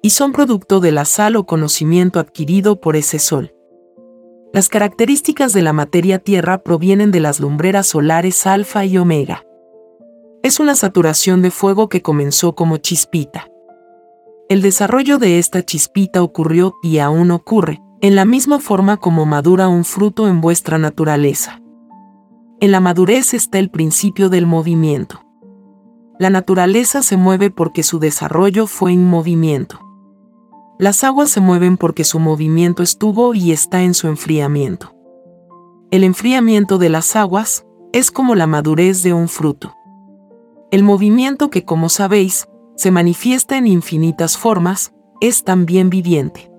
y 0.00 0.10
son 0.10 0.32
producto 0.32 0.80
de 0.80 0.90
la 0.90 1.04
sal 1.04 1.36
o 1.36 1.44
conocimiento 1.44 2.18
adquirido 2.18 2.80
por 2.80 2.96
ese 2.96 3.18
sol. 3.18 3.52
Las 4.54 4.70
características 4.70 5.52
de 5.52 5.60
la 5.60 5.74
materia 5.74 6.18
tierra 6.18 6.62
provienen 6.62 7.10
de 7.10 7.20
las 7.20 7.38
lumbreras 7.38 7.88
solares 7.88 8.46
alfa 8.46 8.86
y 8.86 8.96
omega. 8.96 9.44
Es 10.42 10.60
una 10.60 10.74
saturación 10.74 11.42
de 11.42 11.50
fuego 11.50 11.90
que 11.90 12.00
comenzó 12.00 12.54
como 12.54 12.78
chispita. 12.78 13.50
El 14.48 14.62
desarrollo 14.62 15.18
de 15.18 15.38
esta 15.38 15.62
chispita 15.62 16.22
ocurrió 16.22 16.72
y 16.82 17.00
aún 17.00 17.32
ocurre, 17.32 17.82
en 18.06 18.14
la 18.14 18.24
misma 18.24 18.60
forma 18.60 18.98
como 18.98 19.26
madura 19.26 19.66
un 19.66 19.84
fruto 19.84 20.28
en 20.28 20.40
vuestra 20.40 20.78
naturaleza. 20.78 21.60
En 22.60 22.70
la 22.70 22.78
madurez 22.78 23.34
está 23.34 23.58
el 23.58 23.68
principio 23.68 24.28
del 24.28 24.46
movimiento. 24.46 25.22
La 26.20 26.30
naturaleza 26.30 27.02
se 27.02 27.16
mueve 27.16 27.50
porque 27.50 27.82
su 27.82 27.98
desarrollo 27.98 28.68
fue 28.68 28.92
en 28.92 29.04
movimiento. 29.04 29.80
Las 30.78 31.02
aguas 31.02 31.30
se 31.30 31.40
mueven 31.40 31.76
porque 31.76 32.04
su 32.04 32.20
movimiento 32.20 32.84
estuvo 32.84 33.34
y 33.34 33.50
está 33.50 33.82
en 33.82 33.92
su 33.92 34.06
enfriamiento. 34.06 34.94
El 35.90 36.04
enfriamiento 36.04 36.78
de 36.78 36.90
las 36.90 37.16
aguas 37.16 37.66
es 37.92 38.12
como 38.12 38.36
la 38.36 38.46
madurez 38.46 39.02
de 39.02 39.14
un 39.14 39.26
fruto. 39.26 39.74
El 40.70 40.84
movimiento 40.84 41.50
que, 41.50 41.64
como 41.64 41.88
sabéis, 41.88 42.46
se 42.76 42.92
manifiesta 42.92 43.58
en 43.58 43.66
infinitas 43.66 44.38
formas, 44.38 44.92
es 45.20 45.42
también 45.42 45.90
viviente. 45.90 46.52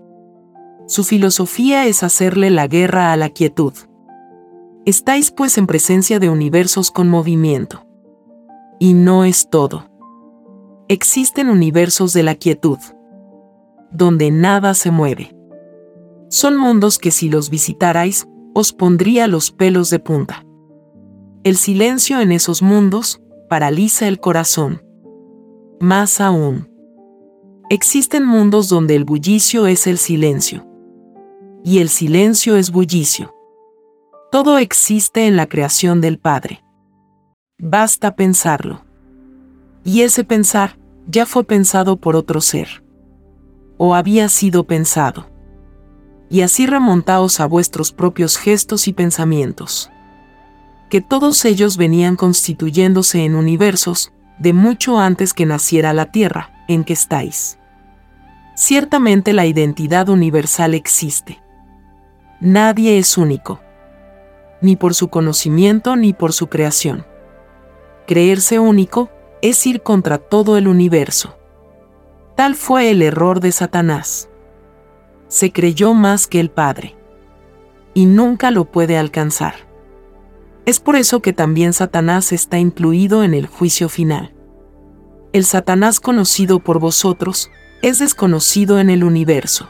Su 0.88 1.04
filosofía 1.04 1.86
es 1.86 2.04
hacerle 2.04 2.50
la 2.50 2.68
guerra 2.68 3.12
a 3.12 3.18
la 3.18 3.30
quietud. 3.30 3.74
Estáis 4.86 5.32
pues 5.32 5.58
en 5.58 5.68
presencia 5.68 6.20
de 6.20 6.30
universos 6.30 6.92
con 6.92 7.10
movimiento. 7.10 7.86
Y 8.80 8.94
no 8.94 9.26
es 9.26 9.50
todo. 9.50 9.90
Existen 10.88 11.50
universos 11.50 12.14
de 12.14 12.24
la 12.24 12.36
quietud 12.36 12.78
donde 13.92 14.32
nada 14.32 14.74
se 14.74 14.92
mueve. 14.92 15.36
Son 16.30 16.58
mundos 16.58 16.98
que 16.98 17.12
si 17.12 17.30
los 17.30 17.50
visitarais, 17.50 18.28
os 18.54 18.74
pondría 18.74 19.28
los 19.28 19.52
pelos 19.52 19.90
de 19.90 20.00
punta. 20.00 20.46
El 21.44 21.58
silencio 21.58 22.20
en 22.20 22.32
esos 22.32 22.62
mundos 22.62 23.22
paraliza 23.50 24.08
el 24.08 24.20
corazón. 24.20 24.82
Más 25.80 26.20
aún, 26.20 26.70
existen 27.70 28.26
mundos 28.26 28.68
donde 28.68 28.96
el 28.96 29.06
bullicio 29.06 29.68
es 29.68 29.88
el 29.88 29.98
silencio. 29.98 30.67
Y 31.64 31.80
el 31.80 31.90
silencio 31.90 32.56
es 32.56 32.72
bullicio. 32.72 33.34
Todo 34.32 34.58
existe 34.58 35.28
en 35.28 35.36
la 35.36 35.48
creación 35.48 36.02
del 36.02 36.20
Padre. 36.20 36.64
Basta 37.60 38.16
pensarlo. 38.16 38.86
Y 39.84 40.02
ese 40.02 40.24
pensar 40.24 40.78
ya 41.08 41.26
fue 41.26 41.44
pensado 41.44 41.98
por 41.98 42.16
otro 42.16 42.42
ser 42.42 42.84
o 43.78 43.96
había 43.96 44.28
sido 44.28 44.66
pensado. 44.66 45.30
Y 46.30 46.42
así 46.42 46.66
remontaos 46.66 47.40
a 47.40 47.46
vuestros 47.46 47.94
propios 47.94 48.38
gestos 48.38 48.88
y 48.88 48.94
pensamientos. 48.94 49.90
Que 50.90 51.02
todos 51.02 51.46
ellos 51.46 51.78
venían 51.78 52.16
constituyéndose 52.16 53.24
en 53.24 53.36
universos, 53.36 54.12
de 54.40 54.54
mucho 54.54 55.00
antes 55.00 55.34
que 55.34 55.46
naciera 55.46 55.94
la 55.94 56.12
Tierra, 56.12 56.52
en 56.68 56.84
que 56.84 56.94
estáis. 56.94 57.58
Ciertamente 58.56 59.34
la 59.34 59.46
identidad 59.46 60.10
universal 60.10 60.74
existe. 60.74 61.42
Nadie 62.40 63.00
es 63.00 63.18
único, 63.18 63.60
ni 64.62 64.76
por 64.76 64.94
su 64.94 65.08
conocimiento 65.08 65.96
ni 65.96 66.14
por 66.14 66.34
su 66.34 66.48
creación. 66.48 67.04
Creerse 68.06 68.60
único 68.60 69.10
es 69.42 69.66
ir 69.66 69.82
contra 69.82 70.20
todo 70.20 70.58
el 70.58 70.68
universo. 70.68 71.36
Tal 72.36 72.54
fue 72.54 72.92
el 72.92 73.02
error 73.02 73.40
de 73.40 73.52
Satanás. 73.52 74.30
Se 75.28 75.52
creyó 75.52 75.96
más 75.96 76.28
que 76.28 76.40
el 76.40 76.52
Padre. 76.52 76.96
Y 77.96 78.06
nunca 78.06 78.52
lo 78.52 78.66
puede 78.66 79.00
alcanzar. 79.00 79.56
Es 80.68 80.80
por 80.80 80.96
eso 80.96 81.22
que 81.22 81.34
también 81.34 81.74
Satanás 81.74 82.32
está 82.32 82.60
incluido 82.60 83.24
en 83.24 83.34
el 83.34 83.48
juicio 83.48 83.90
final. 83.90 84.36
El 85.34 85.44
Satanás 85.44 86.00
conocido 86.00 86.60
por 86.60 86.80
vosotros 86.80 87.50
es 87.82 87.98
desconocido 87.98 88.80
en 88.80 88.92
el 88.92 89.04
universo. 89.04 89.70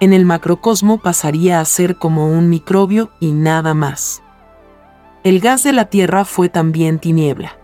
En 0.00 0.12
el 0.12 0.24
macrocosmo 0.24 0.98
pasaría 0.98 1.60
a 1.60 1.64
ser 1.64 1.96
como 1.96 2.26
un 2.26 2.48
microbio 2.50 3.10
y 3.20 3.32
nada 3.32 3.74
más. 3.74 4.22
El 5.22 5.40
gas 5.40 5.62
de 5.62 5.72
la 5.72 5.86
Tierra 5.86 6.24
fue 6.24 6.48
también 6.48 6.98
tiniebla. 6.98 7.56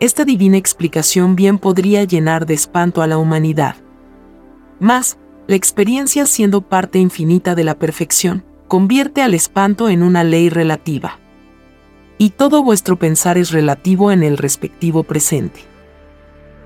Esta 0.00 0.24
divina 0.24 0.56
explicación 0.56 1.36
bien 1.36 1.58
podría 1.58 2.04
llenar 2.04 2.44
de 2.44 2.54
espanto 2.54 3.02
a 3.02 3.06
la 3.06 3.18
humanidad. 3.18 3.76
Mas, 4.78 5.18
la 5.46 5.56
experiencia 5.56 6.26
siendo 6.26 6.60
parte 6.60 6.98
infinita 6.98 7.54
de 7.54 7.64
la 7.64 7.78
perfección, 7.78 8.44
convierte 8.68 9.22
al 9.22 9.34
espanto 9.34 9.88
en 9.88 10.02
una 10.02 10.24
ley 10.24 10.50
relativa. 10.50 11.18
Y 12.18 12.30
todo 12.30 12.62
vuestro 12.62 12.98
pensar 12.98 13.38
es 13.38 13.50
relativo 13.50 14.12
en 14.12 14.22
el 14.22 14.36
respectivo 14.36 15.04
presente, 15.04 15.60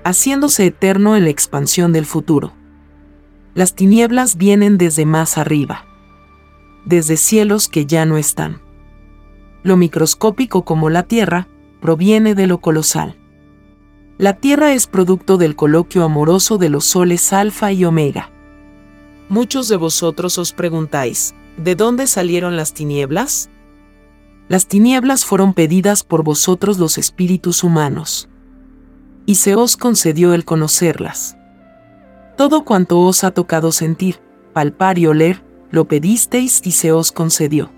haciéndose 0.03 0.65
eterno 0.65 1.15
en 1.15 1.23
la 1.23 1.29
expansión 1.29 1.93
del 1.93 2.05
futuro. 2.05 2.53
Las 3.55 3.75
tinieblas 3.75 4.35
vienen 4.37 4.79
desde 4.79 5.05
más 5.05 5.37
arriba, 5.37 5.85
desde 6.85 7.17
cielos 7.17 7.67
que 7.67 7.85
ya 7.85 8.03
no 8.05 8.17
están. 8.17 8.61
Lo 9.61 9.77
microscópico 9.77 10.65
como 10.65 10.89
la 10.89 11.03
Tierra 11.03 11.47
proviene 11.79 12.33
de 12.33 12.47
lo 12.47 12.61
colosal. 12.61 13.15
La 14.17 14.33
Tierra 14.33 14.73
es 14.73 14.87
producto 14.87 15.37
del 15.37 15.55
coloquio 15.55 16.03
amoroso 16.03 16.57
de 16.57 16.69
los 16.69 16.85
soles 16.85 17.31
alfa 17.31 17.71
y 17.71 17.85
omega. 17.85 18.31
Muchos 19.29 19.67
de 19.67 19.77
vosotros 19.77 20.39
os 20.39 20.51
preguntáis, 20.51 21.35
¿de 21.57 21.75
dónde 21.75 22.07
salieron 22.07 22.57
las 22.57 22.73
tinieblas? 22.73 23.51
Las 24.49 24.67
tinieblas 24.67 25.25
fueron 25.25 25.53
pedidas 25.53 26.03
por 26.03 26.23
vosotros 26.23 26.79
los 26.79 26.97
espíritus 26.97 27.63
humanos. 27.63 28.29
Y 29.27 29.35
se 29.35 29.55
os 29.55 29.77
concedió 29.77 30.33
el 30.33 30.43
conocerlas. 30.43 31.37
Todo 32.35 32.65
cuanto 32.65 32.99
os 32.99 33.23
ha 33.23 33.31
tocado 33.31 33.71
sentir, 33.71 34.19
palpar 34.53 34.97
y 34.97 35.05
oler, 35.07 35.43
lo 35.69 35.87
pedisteis 35.87 36.61
y 36.63 36.71
se 36.71 36.91
os 36.91 37.11
concedió. 37.11 37.71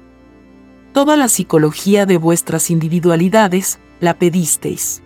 Toda 0.94 1.18
la 1.18 1.28
psicología 1.28 2.06
de 2.06 2.18
vuestras 2.18 2.70
individualidades, 2.72 3.80
la 4.00 4.18
pedisteis. 4.18 5.02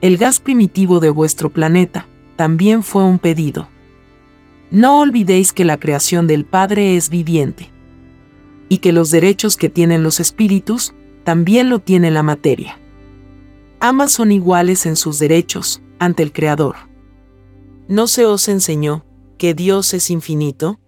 El 0.00 0.18
gas 0.18 0.38
primitivo 0.38 1.00
de 1.00 1.10
vuestro 1.10 1.50
planeta, 1.50 2.06
también 2.36 2.82
fue 2.82 3.04
un 3.04 3.18
pedido. 3.18 3.68
No 4.70 5.00
olvidéis 5.00 5.52
que 5.52 5.64
la 5.64 5.78
creación 5.78 6.26
del 6.26 6.44
Padre 6.44 6.96
es 6.96 7.08
viviente. 7.08 7.70
Y 8.68 8.78
que 8.78 8.92
los 8.92 9.10
derechos 9.10 9.56
que 9.56 9.68
tienen 9.68 10.02
los 10.02 10.20
espíritus, 10.20 10.94
también 11.24 11.70
lo 11.70 11.78
tiene 11.78 12.10
la 12.10 12.22
materia. 12.22 12.78
Ambas 13.80 14.12
son 14.12 14.32
iguales 14.32 14.86
en 14.86 14.96
sus 14.96 15.18
derechos, 15.18 15.82
ante 15.98 16.22
el 16.22 16.32
Creador. 16.32 16.76
¿No 17.88 18.06
se 18.06 18.26
os 18.26 18.48
enseñó 18.48 19.04
que 19.38 19.54
Dios 19.54 19.94
es 19.94 20.10
infinito? 20.10 20.80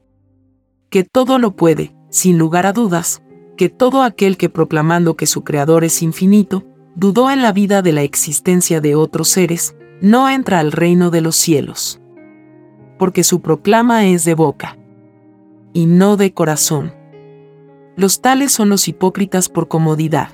Que 0.90 1.04
todo 1.04 1.38
lo 1.38 1.56
puede, 1.56 1.94
sin 2.10 2.38
lugar 2.38 2.66
a 2.66 2.72
dudas, 2.72 3.22
que 3.56 3.68
todo 3.68 4.02
aquel 4.02 4.36
que 4.36 4.48
proclamando 4.48 5.16
que 5.16 5.26
su 5.26 5.44
Creador 5.44 5.84
es 5.84 6.02
infinito, 6.02 6.64
dudó 6.94 7.30
en 7.30 7.42
la 7.42 7.52
vida 7.52 7.82
de 7.82 7.92
la 7.92 8.02
existencia 8.02 8.80
de 8.80 8.94
otros 8.94 9.28
seres, 9.28 9.76
no 10.00 10.28
entra 10.28 10.60
al 10.60 10.72
reino 10.72 11.10
de 11.10 11.20
los 11.20 11.36
cielos 11.36 12.00
porque 12.98 13.24
su 13.24 13.40
proclama 13.40 14.06
es 14.06 14.24
de 14.24 14.34
boca 14.34 14.78
y 15.72 15.86
no 15.86 16.16
de 16.16 16.32
corazón. 16.32 16.94
Los 17.96 18.20
tales 18.20 18.52
son 18.52 18.68
los 18.68 18.88
hipócritas 18.88 19.48
por 19.48 19.68
comodidad. 19.68 20.30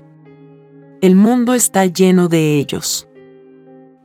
El 1.00 1.16
mundo 1.16 1.54
está 1.54 1.86
lleno 1.86 2.28
de 2.28 2.58
ellos. 2.58 3.08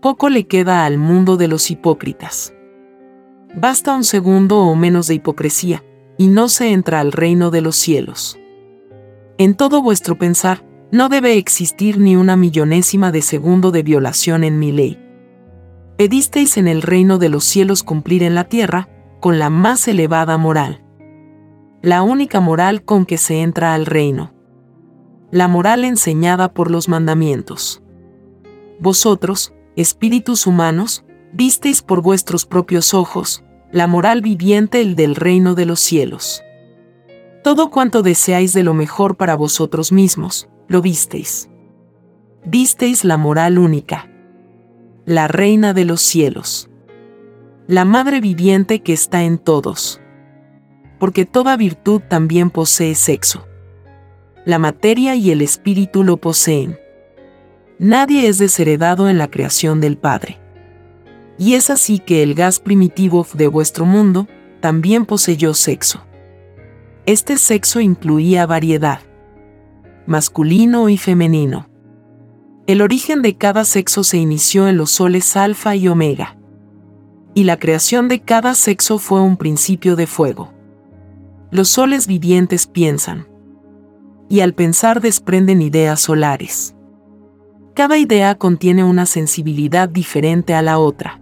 Poco 0.02 0.30
le 0.30 0.48
queda 0.48 0.86
al 0.86 0.98
mundo 0.98 1.38
de 1.38 1.48
los 1.48 1.70
hipócritas. 1.70 2.54
Basta 3.56 3.96
un 3.96 4.04
segundo 4.04 4.60
o 4.60 4.76
menos 4.76 5.08
de 5.08 5.16
hipocresía, 5.16 5.84
y 6.18 6.28
no 6.28 6.50
se 6.50 6.72
entra 6.72 7.00
al 7.00 7.12
reino 7.12 7.52
de 7.52 7.62
los 7.62 7.76
cielos. 7.76 8.40
En 9.38 9.56
todo 9.56 9.82
vuestro 9.82 10.18
pensar, 10.18 10.66
no 10.92 11.10
debe 11.10 11.38
existir 11.38 11.98
ni 11.98 12.16
una 12.16 12.36
millonésima 12.36 13.12
de 13.12 13.22
segundo 13.22 13.72
de 13.72 13.84
violación 13.84 14.44
en 14.44 14.60
mi 14.60 14.72
ley 14.72 15.08
pedisteis 15.98 16.58
en 16.58 16.68
el 16.68 16.84
reino 16.84 17.18
de 17.18 17.28
los 17.28 17.44
cielos 17.44 17.84
cumplir 17.84 18.24
en 18.24 18.36
la 18.36 18.46
tierra, 18.46 18.88
con 19.20 19.40
la 19.40 19.50
más 19.50 19.88
elevada 19.88 20.38
moral. 20.38 20.84
La 21.82 22.04
única 22.04 22.40
moral 22.40 22.84
con 22.84 23.06
que 23.06 23.18
se 23.18 23.42
entra 23.42 23.74
al 23.74 23.88
reino. 23.88 24.32
La 25.32 25.48
moral 25.48 25.84
enseñada 25.84 26.54
por 26.54 26.70
los 26.70 26.88
mandamientos. 26.88 27.82
Vosotros, 28.80 29.54
espíritus 29.76 30.46
humanos, 30.46 31.04
visteis 31.34 31.82
por 31.82 32.02
vuestros 32.02 32.46
propios 32.46 32.94
ojos, 32.94 33.44
la 33.72 33.88
moral 33.88 34.22
viviente 34.22 34.82
el 34.82 34.96
del 34.96 35.16
reino 35.16 35.56
de 35.56 35.66
los 35.66 35.80
cielos. 35.80 36.44
Todo 37.44 37.70
cuanto 37.70 38.02
deseáis 38.02 38.54
de 38.54 38.64
lo 38.64 38.74
mejor 38.74 39.18
para 39.18 39.36
vosotros 39.36 39.92
mismos, 39.92 40.50
lo 40.68 40.82
visteis. 40.82 41.50
Visteis 42.46 43.04
la 43.04 43.18
moral 43.18 43.58
única 43.58 44.10
la 45.08 45.30
reina 45.30 45.74
de 45.74 45.86
los 45.86 46.02
cielos. 46.02 46.70
La 47.66 47.86
madre 47.86 48.20
viviente 48.20 48.82
que 48.82 48.92
está 48.92 49.24
en 49.24 49.38
todos. 49.38 50.02
Porque 51.00 51.26
toda 51.26 51.56
virtud 51.56 52.02
también 52.10 52.50
posee 52.50 52.94
sexo. 52.94 53.48
La 54.44 54.60
materia 54.60 55.16
y 55.16 55.32
el 55.32 55.42
espíritu 55.42 56.04
lo 56.04 56.18
poseen. 56.18 56.78
Nadie 57.80 58.28
es 58.28 58.38
desheredado 58.38 59.08
en 59.08 59.18
la 59.18 59.30
creación 59.30 59.80
del 59.80 59.98
Padre. 59.98 60.42
Y 61.38 61.54
es 61.54 61.70
así 61.70 62.00
que 62.00 62.24
el 62.24 62.34
gas 62.34 62.60
primitivo 62.60 63.26
de 63.34 63.48
vuestro 63.48 63.86
mundo 63.86 64.28
también 64.60 65.06
poseyó 65.06 65.54
sexo. 65.54 66.04
Este 67.06 67.38
sexo 67.38 67.80
incluía 67.80 68.46
variedad, 68.46 69.00
masculino 70.08 70.90
y 70.90 70.98
femenino. 70.98 71.70
El 72.66 72.82
origen 72.82 73.22
de 73.22 73.38
cada 73.38 73.64
sexo 73.64 74.04
se 74.04 74.18
inició 74.18 74.68
en 74.68 74.78
los 74.78 74.92
soles 74.92 75.38
alfa 75.38 75.76
y 75.76 75.88
omega. 75.88 76.38
Y 77.34 77.44
la 77.44 77.58
creación 77.58 78.08
de 78.08 78.20
cada 78.20 78.56
sexo 78.56 78.98
fue 78.98 79.22
un 79.22 79.38
principio 79.38 79.96
de 79.96 80.08
fuego. 80.08 80.54
Los 81.52 81.70
soles 81.70 82.08
vivientes 82.08 82.68
piensan. 82.68 83.28
Y 84.28 84.42
al 84.42 84.54
pensar 84.54 85.00
desprenden 85.00 85.62
ideas 85.62 86.02
solares. 86.02 86.76
Cada 87.74 87.98
idea 87.98 88.36
contiene 88.36 88.84
una 88.84 89.06
sensibilidad 89.06 89.88
diferente 89.88 90.54
a 90.54 90.62
la 90.62 90.80
otra. 90.80 91.22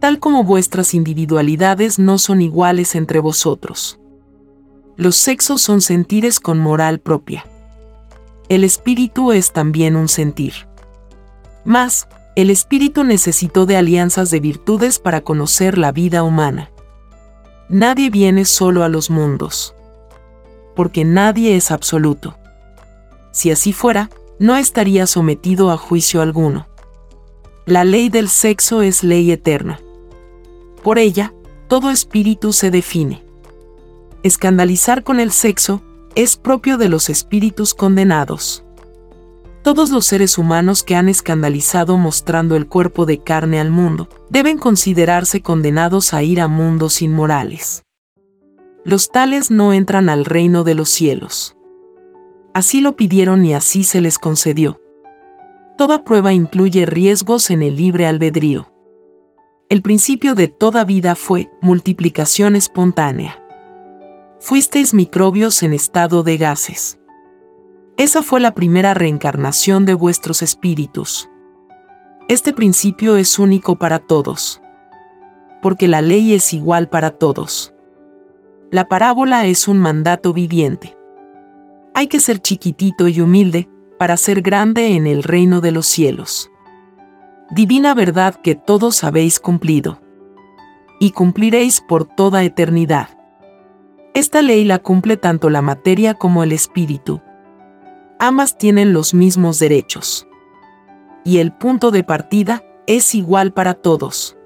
Tal 0.00 0.18
como 0.18 0.44
vuestras 0.44 0.94
individualidades 0.94 1.98
no 1.98 2.18
son 2.18 2.40
iguales 2.40 2.94
entre 2.94 3.20
vosotros. 3.20 3.98
Los 4.96 5.16
sexos 5.16 5.62
son 5.62 5.80
sentires 5.80 6.40
con 6.40 6.58
moral 6.58 7.00
propia 7.00 7.44
el 8.50 8.64
espíritu 8.64 9.30
es 9.30 9.52
también 9.52 9.94
un 9.94 10.08
sentir. 10.08 10.66
Más, 11.64 12.08
el 12.34 12.50
espíritu 12.50 13.04
necesitó 13.04 13.64
de 13.64 13.76
alianzas 13.76 14.28
de 14.32 14.40
virtudes 14.40 14.98
para 14.98 15.20
conocer 15.20 15.78
la 15.78 15.92
vida 15.92 16.24
humana. 16.24 16.68
Nadie 17.68 18.10
viene 18.10 18.44
solo 18.44 18.82
a 18.82 18.88
los 18.88 19.08
mundos. 19.08 19.76
Porque 20.74 21.04
nadie 21.04 21.54
es 21.54 21.70
absoluto. 21.70 22.38
Si 23.30 23.52
así 23.52 23.72
fuera, 23.72 24.10
no 24.40 24.56
estaría 24.56 25.06
sometido 25.06 25.70
a 25.70 25.76
juicio 25.76 26.20
alguno. 26.20 26.66
La 27.66 27.84
ley 27.84 28.08
del 28.08 28.28
sexo 28.28 28.82
es 28.82 29.04
ley 29.04 29.30
eterna. 29.30 29.78
Por 30.82 30.98
ella, 30.98 31.34
todo 31.68 31.90
espíritu 31.90 32.52
se 32.52 32.70
define. 32.70 33.22
Escandalizar 34.22 35.02
con 35.02 35.20
el 35.20 35.30
sexo 35.30 35.82
es 36.14 36.36
propio 36.36 36.78
de 36.78 36.88
los 36.88 37.08
espíritus 37.08 37.74
condenados. 37.74 38.64
Todos 39.62 39.90
los 39.90 40.06
seres 40.06 40.38
humanos 40.38 40.82
que 40.82 40.94
han 40.94 41.08
escandalizado 41.08 41.98
mostrando 41.98 42.56
el 42.56 42.66
cuerpo 42.66 43.04
de 43.04 43.22
carne 43.22 43.60
al 43.60 43.70
mundo 43.70 44.08
deben 44.30 44.56
considerarse 44.56 45.42
condenados 45.42 46.14
a 46.14 46.22
ir 46.22 46.40
a 46.40 46.48
mundos 46.48 47.02
inmorales. 47.02 47.84
Los 48.84 49.10
tales 49.10 49.50
no 49.50 49.74
entran 49.74 50.08
al 50.08 50.24
reino 50.24 50.64
de 50.64 50.74
los 50.74 50.88
cielos. 50.88 51.56
Así 52.54 52.80
lo 52.80 52.96
pidieron 52.96 53.44
y 53.44 53.52
así 53.52 53.84
se 53.84 54.00
les 54.00 54.18
concedió. 54.18 54.80
Toda 55.76 56.04
prueba 56.04 56.32
incluye 56.32 56.86
riesgos 56.86 57.50
en 57.50 57.62
el 57.62 57.76
libre 57.76 58.06
albedrío. 58.06 58.69
El 59.70 59.80
principio 59.80 60.34
de 60.34 60.48
toda 60.48 60.84
vida 60.84 61.14
fue 61.14 61.50
multiplicación 61.62 62.56
espontánea 62.56 63.40
fuisteis 64.40 64.94
microbios 64.94 65.62
en 65.62 65.74
estado 65.74 66.22
de 66.22 66.38
gases. 66.38 66.98
Esa 67.98 68.22
fue 68.22 68.40
la 68.40 68.54
primera 68.54 68.94
reencarnación 68.94 69.84
de 69.84 69.92
vuestros 69.92 70.40
espíritus. 70.40 71.28
Este 72.26 72.54
principio 72.54 73.16
es 73.16 73.38
único 73.38 73.76
para 73.76 73.98
todos. 73.98 74.62
Porque 75.60 75.88
la 75.88 76.00
ley 76.00 76.32
es 76.32 76.54
igual 76.54 76.88
para 76.88 77.10
todos. 77.10 77.74
La 78.70 78.88
parábola 78.88 79.44
es 79.44 79.68
un 79.68 79.78
mandato 79.78 80.32
viviente. 80.32 80.96
Hay 81.94 82.06
que 82.06 82.18
ser 82.18 82.38
chiquitito 82.38 83.08
y 83.08 83.20
humilde 83.20 83.68
para 83.98 84.16
ser 84.16 84.40
grande 84.40 84.96
en 84.96 85.06
el 85.06 85.22
reino 85.22 85.60
de 85.60 85.72
los 85.72 85.84
cielos. 85.84 86.49
Divina 87.50 87.94
verdad 87.94 88.34
que 88.34 88.54
todos 88.54 89.04
habéis 89.04 89.40
cumplido. 89.40 90.00
Y 90.98 91.12
cumpliréis 91.12 91.80
por 91.80 92.04
toda 92.04 92.44
eternidad. 92.44 93.08
Esta 94.14 94.42
ley 94.42 94.64
la 94.64 94.78
cumple 94.78 95.16
tanto 95.16 95.50
la 95.50 95.62
materia 95.62 96.14
como 96.14 96.42
el 96.42 96.52
espíritu. 96.52 97.20
Ambas 98.18 98.58
tienen 98.58 98.92
los 98.92 99.14
mismos 99.14 99.58
derechos. 99.58 100.26
Y 101.24 101.38
el 101.38 101.52
punto 101.52 101.90
de 101.90 102.04
partida 102.04 102.64
es 102.86 103.14
igual 103.14 103.52
para 103.52 103.74
todos. 103.74 104.36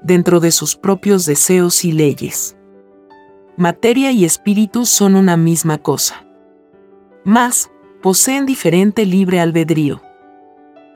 Dentro 0.00 0.40
de 0.40 0.52
sus 0.52 0.76
propios 0.76 1.26
deseos 1.26 1.84
y 1.84 1.92
leyes. 1.92 2.56
Materia 3.56 4.12
y 4.12 4.24
espíritu 4.24 4.86
son 4.86 5.16
una 5.16 5.36
misma 5.36 5.78
cosa. 5.78 6.24
Más, 7.24 7.70
poseen 8.00 8.46
diferente 8.46 9.04
libre 9.04 9.40
albedrío. 9.40 10.00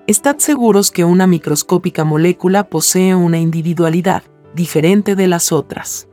Estad 0.08 0.38
seguros 0.38 0.90
que 0.90 1.04
una 1.04 1.28
microscópica 1.28 2.02
molécula 2.02 2.64
posee 2.64 3.14
una 3.14 3.38
individualidad 3.38 4.24
diferente 4.52 5.14
de 5.14 5.28
las 5.28 5.52
otras. 5.52 6.08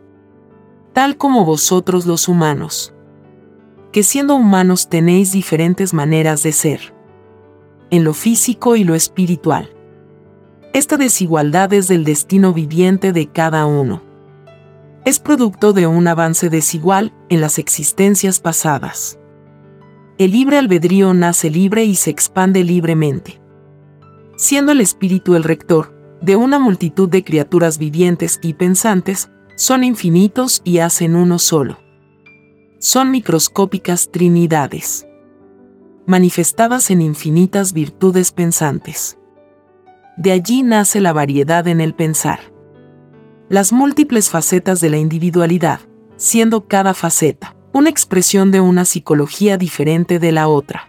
Tal 0.93 1.17
como 1.17 1.43
vosotros 1.43 2.06
los 2.06 2.28
humanos. 2.28 2.93
Que 3.91 4.04
siendo 4.04 4.36
humanos 4.36 4.89
tenéis 4.89 5.32
diferentes 5.32 5.95
maneras 5.95 6.43
de 6.43 6.52
ser. 6.52 6.93
En 7.89 8.04
lo 8.04 8.13
físico 8.13 8.75
y 8.75 8.84
lo 8.84 8.93
espiritual. 8.93 9.75
Esta 10.71 10.95
desigualdad 10.95 11.73
es 11.73 11.88
del 11.88 12.04
destino 12.04 12.54
viviente 12.54 13.12
de 13.12 13.25
cada 13.25 13.65
uno. 13.65 14.04
Es 15.04 15.19
producto 15.19 15.73
de 15.73 15.88
un 15.88 16.08
avance 16.08 16.52
desigual 16.52 17.12
en 17.30 17.41
las 17.41 17.58
existencias 17.58 18.39
pasadas. 18.39 19.17
El 20.19 20.30
libre 20.30 20.60
albedrío 20.60 21.15
nace 21.15 21.49
libre 21.49 21.86
y 21.86 21.95
se 21.95 22.12
expande 22.12 22.63
libremente 22.63 23.39
siendo 24.39 24.71
el 24.71 24.80
espíritu 24.80 25.36
el 25.36 25.43
rector, 25.43 25.93
de 26.21 26.38
una 26.38 26.60
multitud 26.60 27.10
de 27.10 27.25
criaturas 27.25 27.78
vivientes 27.78 28.39
y 28.41 28.54
pensantes, 28.54 29.30
son 29.58 29.84
infinitos 29.84 30.62
y 30.63 30.80
hacen 30.80 31.17
uno 31.17 31.39
solo. 31.39 31.78
Son 32.80 33.12
microscópicas 33.12 34.12
trinidades, 34.12 35.06
manifestadas 36.08 36.89
en 36.89 37.02
infinitas 37.02 37.73
virtudes 37.73 38.32
pensantes. 38.32 39.17
De 40.15 40.32
allí 40.32 40.63
nace 40.63 41.02
la 41.02 41.12
variedad 41.12 41.67
en 41.67 41.82
el 41.82 41.93
pensar. 41.93 42.39
Las 43.49 43.73
múltiples 43.73 44.30
facetas 44.30 44.80
de 44.80 44.89
la 44.89 44.97
individualidad, 44.97 45.82
siendo 46.15 46.65
cada 46.65 46.93
faceta 46.93 47.58
una 47.73 47.89
expresión 47.89 48.52
de 48.52 48.62
una 48.62 48.86
psicología 48.86 49.58
diferente 49.58 50.17
de 50.17 50.32
la 50.32 50.47
otra. 50.47 50.88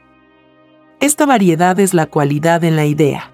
Esta 1.00 1.26
variedad 1.26 1.80
es 1.80 1.94
la 1.94 2.06
cualidad 2.06 2.62
en 2.62 2.76
la 2.76 2.86
idea 2.86 3.29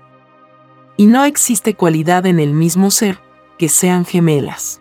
y 0.96 1.06
no 1.06 1.24
existe 1.24 1.74
cualidad 1.74 2.26
en 2.26 2.40
el 2.40 2.52
mismo 2.52 2.90
ser 2.90 3.18
que 3.58 3.68
sean 3.68 4.04
gemelas. 4.04 4.80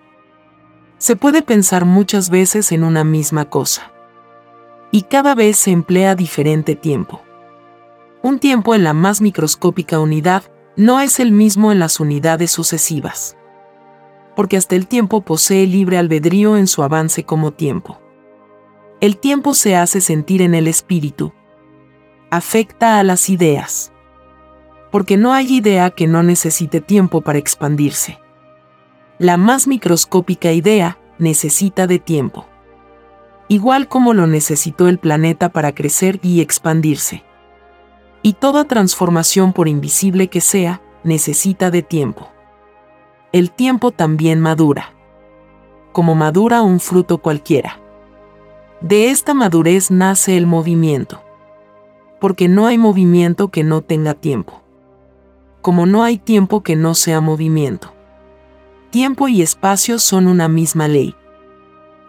Se 0.97 1.15
puede 1.15 1.41
pensar 1.41 1.85
muchas 1.85 2.29
veces 2.29 2.71
en 2.71 2.83
una 2.83 3.03
misma 3.03 3.49
cosa. 3.49 3.91
Y 4.91 5.03
cada 5.03 5.35
vez 5.35 5.57
se 5.57 5.71
emplea 5.71 6.15
diferente 6.15 6.75
tiempo. 6.75 7.21
Un 8.21 8.39
tiempo 8.39 8.73
en 8.75 8.83
la 8.83 8.93
más 8.93 9.21
microscópica 9.21 9.99
unidad 9.99 10.43
no 10.77 10.99
es 11.01 11.19
el 11.19 11.31
mismo 11.31 11.71
en 11.71 11.79
las 11.79 11.99
unidades 11.99 12.51
sucesivas. 12.51 13.35
Porque 14.35 14.57
hasta 14.57 14.75
el 14.75 14.87
tiempo 14.87 15.21
posee 15.21 15.67
libre 15.67 15.97
albedrío 15.97 16.57
en 16.57 16.67
su 16.67 16.81
avance 16.81 17.23
como 17.23 17.51
tiempo. 17.51 17.99
El 19.01 19.17
tiempo 19.17 19.53
se 19.53 19.75
hace 19.75 20.01
sentir 20.01 20.41
en 20.41 20.55
el 20.55 20.67
espíritu. 20.67 21.33
Afecta 22.31 22.99
a 22.99 23.03
las 23.03 23.29
ideas 23.29 23.91
porque 24.91 25.17
no 25.17 25.33
hay 25.33 25.55
idea 25.55 25.89
que 25.89 26.07
no 26.07 26.23
necesite 26.23 26.81
tiempo 26.81 27.21
para 27.21 27.39
expandirse. 27.39 28.19
La 29.17 29.37
más 29.37 29.67
microscópica 29.67 30.51
idea 30.51 30.97
necesita 31.17 31.87
de 31.87 31.99
tiempo. 31.99 32.45
Igual 33.47 33.87
como 33.87 34.13
lo 34.13 34.27
necesitó 34.27 34.87
el 34.87 34.97
planeta 34.97 35.49
para 35.49 35.73
crecer 35.73 36.19
y 36.21 36.41
expandirse. 36.41 37.23
Y 38.21 38.33
toda 38.33 38.65
transformación 38.65 39.53
por 39.53 39.67
invisible 39.67 40.27
que 40.27 40.41
sea, 40.41 40.81
necesita 41.03 41.71
de 41.71 41.83
tiempo. 41.83 42.29
El 43.31 43.51
tiempo 43.51 43.91
también 43.91 44.41
madura. 44.41 44.93
Como 45.91 46.15
madura 46.15 46.61
un 46.61 46.79
fruto 46.79 47.19
cualquiera. 47.19 47.79
De 48.81 49.11
esta 49.11 49.33
madurez 49.33 49.91
nace 49.91 50.35
el 50.35 50.47
movimiento. 50.47 51.21
Porque 52.19 52.47
no 52.47 52.65
hay 52.65 52.77
movimiento 52.77 53.49
que 53.49 53.63
no 53.63 53.81
tenga 53.81 54.13
tiempo 54.15 54.64
como 55.65 55.87
no 55.87 56.03
hay 56.03 56.19
tiempo 56.19 56.61
que 56.61 56.75
no 56.75 56.93
sea 56.93 57.21
movimiento. 57.21 57.91
Tiempo 58.91 59.27
y 59.27 59.41
espacio 59.41 59.97
son 59.97 60.27
una 60.27 60.47
misma 60.47 60.87
ley, 60.87 61.15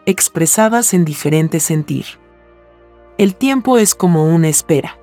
expresadas 0.05 0.93
en 0.93 1.07
diferente 1.07 1.59
sentir. 1.59 2.05
El 3.17 3.35
tiempo 3.35 3.79
es 3.79 3.95
como 3.95 4.27
una 4.27 4.49
espera 4.49 4.99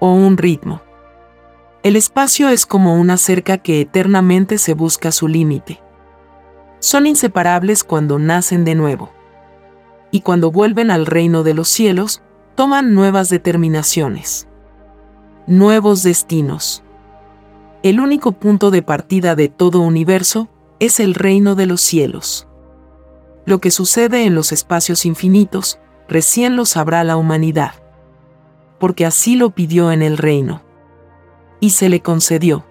o 0.00 0.12
un 0.12 0.38
ritmo. 0.38 0.82
El 1.84 1.94
espacio 1.94 2.48
es 2.48 2.66
como 2.66 2.96
una 2.96 3.16
cerca 3.16 3.58
que 3.58 3.80
eternamente 3.80 4.58
se 4.58 4.74
busca 4.74 5.12
su 5.12 5.28
límite. 5.28 5.80
Son 6.80 7.06
inseparables 7.06 7.84
cuando 7.84 8.18
nacen 8.18 8.64
de 8.64 8.74
nuevo. 8.74 9.12
Y 10.10 10.22
cuando 10.22 10.50
vuelven 10.50 10.90
al 10.90 11.06
reino 11.06 11.44
de 11.44 11.54
los 11.54 11.68
cielos, 11.68 12.22
toman 12.56 12.92
nuevas 12.92 13.28
determinaciones, 13.28 14.48
nuevos 15.46 16.02
destinos 16.02 16.82
el 17.82 17.98
único 17.98 18.32
punto 18.32 18.70
de 18.70 18.82
partida 18.82 19.34
de 19.34 19.48
todo 19.48 19.80
universo 19.80 20.48
es 20.78 21.00
el 21.00 21.14
reino 21.14 21.56
de 21.56 21.66
los 21.66 21.80
cielos. 21.80 22.46
Lo 23.44 23.60
que 23.60 23.72
sucede 23.72 24.24
en 24.24 24.36
los 24.36 24.52
espacios 24.52 25.04
infinitos, 25.04 25.80
recién 26.08 26.54
lo 26.54 26.64
sabrá 26.64 27.02
la 27.02 27.16
humanidad. 27.16 27.74
Porque 28.78 29.04
así 29.04 29.34
lo 29.34 29.50
pidió 29.50 29.90
en 29.90 30.02
el 30.02 30.16
reino. 30.16 30.62
Y 31.58 31.70
se 31.70 31.88
le 31.88 32.00
concedió. 32.00 32.64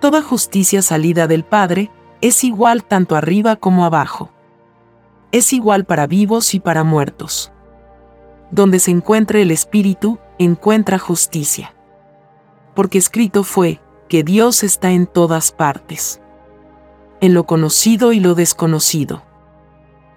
Toda 0.00 0.20
justicia 0.20 0.82
salida 0.82 1.28
del 1.28 1.44
Padre 1.44 1.90
es 2.20 2.42
igual 2.42 2.84
tanto 2.84 3.14
arriba 3.14 3.54
como 3.54 3.84
abajo. 3.84 4.30
Es 5.30 5.52
igual 5.52 5.84
para 5.84 6.08
vivos 6.08 6.54
y 6.54 6.60
para 6.60 6.82
muertos. 6.82 7.52
Donde 8.50 8.80
se 8.80 8.90
encuentre 8.90 9.42
el 9.42 9.52
Espíritu, 9.52 10.18
encuentra 10.38 10.98
justicia. 10.98 11.74
Porque 12.74 12.98
escrito 12.98 13.44
fue, 13.44 13.80
que 14.08 14.24
Dios 14.24 14.64
está 14.64 14.90
en 14.90 15.06
todas 15.06 15.52
partes, 15.52 16.20
en 17.20 17.34
lo 17.34 17.44
conocido 17.44 18.12
y 18.12 18.20
lo 18.20 18.34
desconocido. 18.34 19.22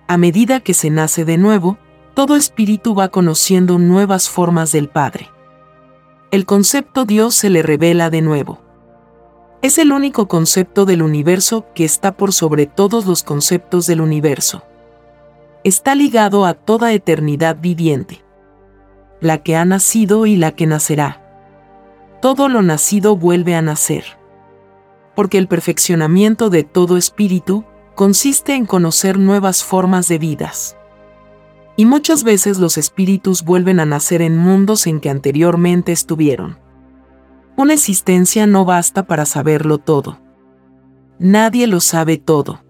A 0.08 0.18
medida 0.18 0.62
que 0.62 0.74
se 0.74 0.90
nace 0.90 1.26
de 1.26 1.38
nuevo, 1.38 1.78
todo 2.14 2.36
espíritu 2.36 2.96
va 2.96 3.10
conociendo 3.10 3.78
nuevas 3.78 4.30
formas 4.30 4.72
del 4.72 4.90
Padre. 4.90 5.30
El 6.32 6.46
concepto 6.46 7.06
Dios 7.06 7.36
se 7.36 7.50
le 7.50 7.62
revela 7.62 8.10
de 8.10 8.22
nuevo. 8.22 8.62
Es 9.62 9.78
el 9.78 9.92
único 9.92 10.28
concepto 10.28 10.86
del 10.86 11.04
universo 11.04 11.66
que 11.76 11.86
está 11.86 12.14
por 12.14 12.34
sobre 12.34 12.66
todos 12.66 13.06
los 13.06 13.24
conceptos 13.24 13.86
del 13.86 14.02
universo. 14.02 14.64
Está 15.64 15.94
ligado 15.94 16.46
a 16.46 16.54
toda 16.54 16.94
eternidad 16.94 17.58
viviente. 17.62 18.24
La 19.20 19.44
que 19.44 19.56
ha 19.56 19.66
nacido 19.66 20.26
y 20.26 20.36
la 20.36 20.54
que 20.54 20.66
nacerá 20.66 21.31
todo 22.22 22.50
lo 22.50 22.62
nacido 22.62 23.18
vuelve 23.18 23.56
a 23.56 23.62
nacer. 23.62 24.04
Porque 25.16 25.38
el 25.38 25.48
perfeccionamiento 25.48 26.50
de 26.50 26.64
todo 26.64 26.98
espíritu 26.98 27.66
consiste 27.96 28.54
en 28.56 28.66
conocer 28.66 29.20
nuevas 29.20 29.64
formas 29.64 30.08
de 30.08 30.20
vidas. 30.20 30.78
Y 31.76 31.86
muchas 31.86 32.24
veces 32.24 32.60
los 32.60 32.78
espíritus 32.78 33.44
vuelven 33.44 33.80
a 33.80 33.86
nacer 33.86 34.22
en 34.22 34.38
mundos 34.38 34.88
en 34.88 35.00
que 35.00 35.10
anteriormente 35.10 35.92
estuvieron. 35.92 36.60
Una 37.58 37.74
existencia 37.74 38.46
no 38.48 38.66
basta 38.66 39.08
para 39.08 39.26
saberlo 39.26 39.80
todo. 39.80 40.20
Nadie 41.20 41.68
lo 41.68 41.80
sabe 41.80 42.18
todo. 42.18 42.64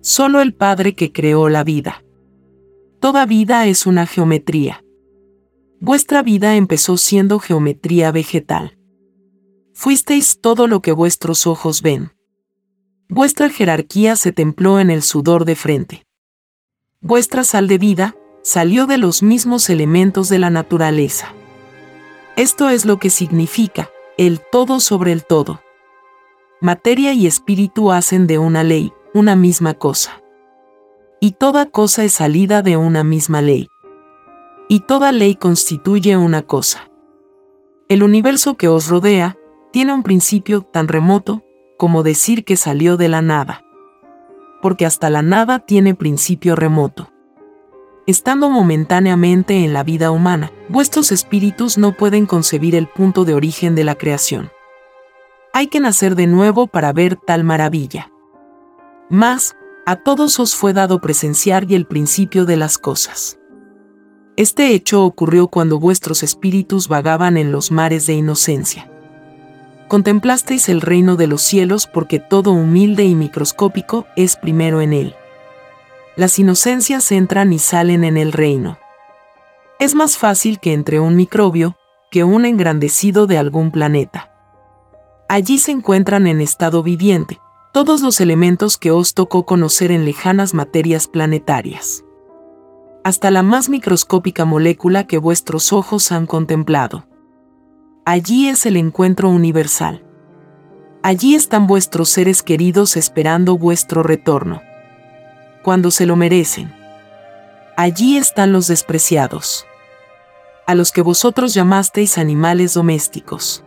Solo 0.00 0.40
el 0.40 0.54
Padre 0.54 0.94
que 0.94 1.12
creó 1.12 1.48
la 1.48 1.64
vida. 1.64 2.04
Toda 3.00 3.26
vida 3.26 3.66
es 3.66 3.86
una 3.86 4.06
geometría. 4.06 4.84
Vuestra 5.84 6.22
vida 6.22 6.54
empezó 6.54 6.96
siendo 6.96 7.40
geometría 7.40 8.12
vegetal. 8.12 8.78
Fuisteis 9.74 10.40
todo 10.40 10.68
lo 10.68 10.80
que 10.80 10.92
vuestros 10.92 11.44
ojos 11.44 11.82
ven. 11.82 12.12
Vuestra 13.08 13.50
jerarquía 13.50 14.14
se 14.14 14.30
templó 14.30 14.78
en 14.78 14.90
el 14.90 15.02
sudor 15.02 15.44
de 15.44 15.56
frente. 15.56 16.06
Vuestra 17.00 17.42
sal 17.42 17.66
de 17.66 17.78
vida 17.78 18.14
salió 18.44 18.86
de 18.86 18.96
los 18.96 19.24
mismos 19.24 19.68
elementos 19.70 20.28
de 20.28 20.38
la 20.38 20.50
naturaleza. 20.50 21.34
Esto 22.36 22.70
es 22.70 22.84
lo 22.84 23.00
que 23.00 23.10
significa 23.10 23.90
el 24.16 24.40
todo 24.52 24.78
sobre 24.78 25.10
el 25.10 25.24
todo. 25.24 25.62
Materia 26.60 27.12
y 27.12 27.26
espíritu 27.26 27.90
hacen 27.90 28.28
de 28.28 28.38
una 28.38 28.62
ley 28.62 28.92
una 29.14 29.34
misma 29.34 29.74
cosa. 29.74 30.22
Y 31.18 31.32
toda 31.32 31.66
cosa 31.66 32.04
es 32.04 32.12
salida 32.12 32.62
de 32.62 32.76
una 32.76 33.02
misma 33.02 33.42
ley 33.42 33.66
y 34.68 34.80
toda 34.80 35.12
ley 35.12 35.34
constituye 35.34 36.16
una 36.16 36.42
cosa. 36.42 36.90
El 37.88 38.02
universo 38.02 38.56
que 38.56 38.68
os 38.68 38.88
rodea 38.88 39.36
tiene 39.72 39.92
un 39.92 40.02
principio 40.02 40.62
tan 40.62 40.88
remoto 40.88 41.42
como 41.78 42.02
decir 42.02 42.44
que 42.44 42.56
salió 42.56 42.96
de 42.96 43.08
la 43.08 43.22
nada. 43.22 43.64
Porque 44.60 44.86
hasta 44.86 45.10
la 45.10 45.22
nada 45.22 45.58
tiene 45.58 45.94
principio 45.94 46.54
remoto. 46.54 47.10
Estando 48.06 48.50
momentáneamente 48.50 49.64
en 49.64 49.72
la 49.72 49.82
vida 49.82 50.10
humana, 50.10 50.52
vuestros 50.68 51.12
espíritus 51.12 51.78
no 51.78 51.96
pueden 51.96 52.26
concebir 52.26 52.74
el 52.74 52.88
punto 52.88 53.24
de 53.24 53.34
origen 53.34 53.74
de 53.74 53.84
la 53.84 53.94
creación. 53.94 54.50
Hay 55.52 55.66
que 55.66 55.80
nacer 55.80 56.14
de 56.14 56.26
nuevo 56.26 56.66
para 56.66 56.92
ver 56.92 57.16
tal 57.16 57.44
maravilla. 57.44 58.10
Mas, 59.10 59.54
a 59.84 59.96
todos 59.96 60.40
os 60.40 60.54
fue 60.54 60.72
dado 60.72 61.00
presenciar 61.00 61.70
y 61.70 61.74
el 61.74 61.86
principio 61.86 62.44
de 62.44 62.56
las 62.56 62.78
cosas. 62.78 63.38
Este 64.36 64.74
hecho 64.74 65.04
ocurrió 65.04 65.48
cuando 65.48 65.78
vuestros 65.78 66.22
espíritus 66.22 66.88
vagaban 66.88 67.36
en 67.36 67.52
los 67.52 67.70
mares 67.70 68.06
de 68.06 68.14
inocencia. 68.14 68.90
Contemplasteis 69.88 70.68
el 70.68 70.80
reino 70.80 71.16
de 71.16 71.26
los 71.26 71.42
cielos 71.42 71.86
porque 71.86 72.18
todo 72.18 72.52
humilde 72.52 73.04
y 73.04 73.14
microscópico 73.14 74.06
es 74.16 74.36
primero 74.36 74.80
en 74.80 74.92
él 74.92 75.14
las 76.16 76.38
inocencias 76.38 77.10
entran 77.10 77.52
y 77.52 77.58
salen 77.58 78.04
en 78.04 78.16
el 78.16 78.32
reino. 78.32 78.78
Es 79.78 79.94
más 79.94 80.18
fácil 80.18 80.60
que 80.60 80.72
entre 80.72 81.00
un 81.00 81.16
microbio 81.16 81.76
que 82.10 82.24
un 82.24 82.44
engrandecido 82.44 83.26
de 83.26 83.38
algún 83.38 83.70
planeta. 83.70 84.30
Allí 85.28 85.58
se 85.58 85.70
encuentran 85.70 86.26
en 86.26 86.42
estado 86.42 86.82
viviente 86.82 87.40
todos 87.72 88.02
los 88.02 88.20
elementos 88.20 88.76
que 88.76 88.90
os 88.90 89.14
tocó 89.14 89.46
conocer 89.46 89.90
en 89.90 90.04
lejanas 90.04 90.52
materias 90.52 91.08
planetarias. 91.08 92.04
Hasta 93.04 93.30
la 93.30 93.42
más 93.42 93.68
microscópica 93.68 94.44
molécula 94.44 95.06
que 95.06 95.18
vuestros 95.18 95.72
ojos 95.72 96.12
han 96.12 96.26
contemplado. 96.26 97.06
Allí 98.04 98.48
es 98.48 98.66
el 98.66 98.76
encuentro 98.76 99.28
universal. 99.28 100.04
Allí 101.02 101.34
están 101.34 101.66
vuestros 101.66 102.10
seres 102.10 102.42
queridos 102.42 102.96
esperando 102.96 103.58
vuestro 103.58 104.02
retorno 104.02 104.62
cuando 105.62 105.90
se 105.90 106.06
lo 106.06 106.16
merecen. 106.16 106.74
Allí 107.76 108.16
están 108.16 108.52
los 108.52 108.66
despreciados, 108.66 109.64
a 110.66 110.74
los 110.74 110.92
que 110.92 111.02
vosotros 111.02 111.54
llamasteis 111.54 112.18
animales 112.18 112.74
domésticos. 112.74 113.64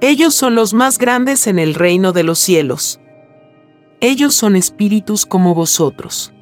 Ellos 0.00 0.34
son 0.34 0.54
los 0.54 0.72
más 0.72 0.98
grandes 0.98 1.46
en 1.46 1.58
el 1.58 1.74
reino 1.74 2.12
de 2.12 2.22
los 2.22 2.38
cielos. 2.38 3.00
Ellos 4.00 4.34
son 4.34 4.56
espíritus 4.56 5.26
como 5.26 5.54
vosotros, 5.54 6.32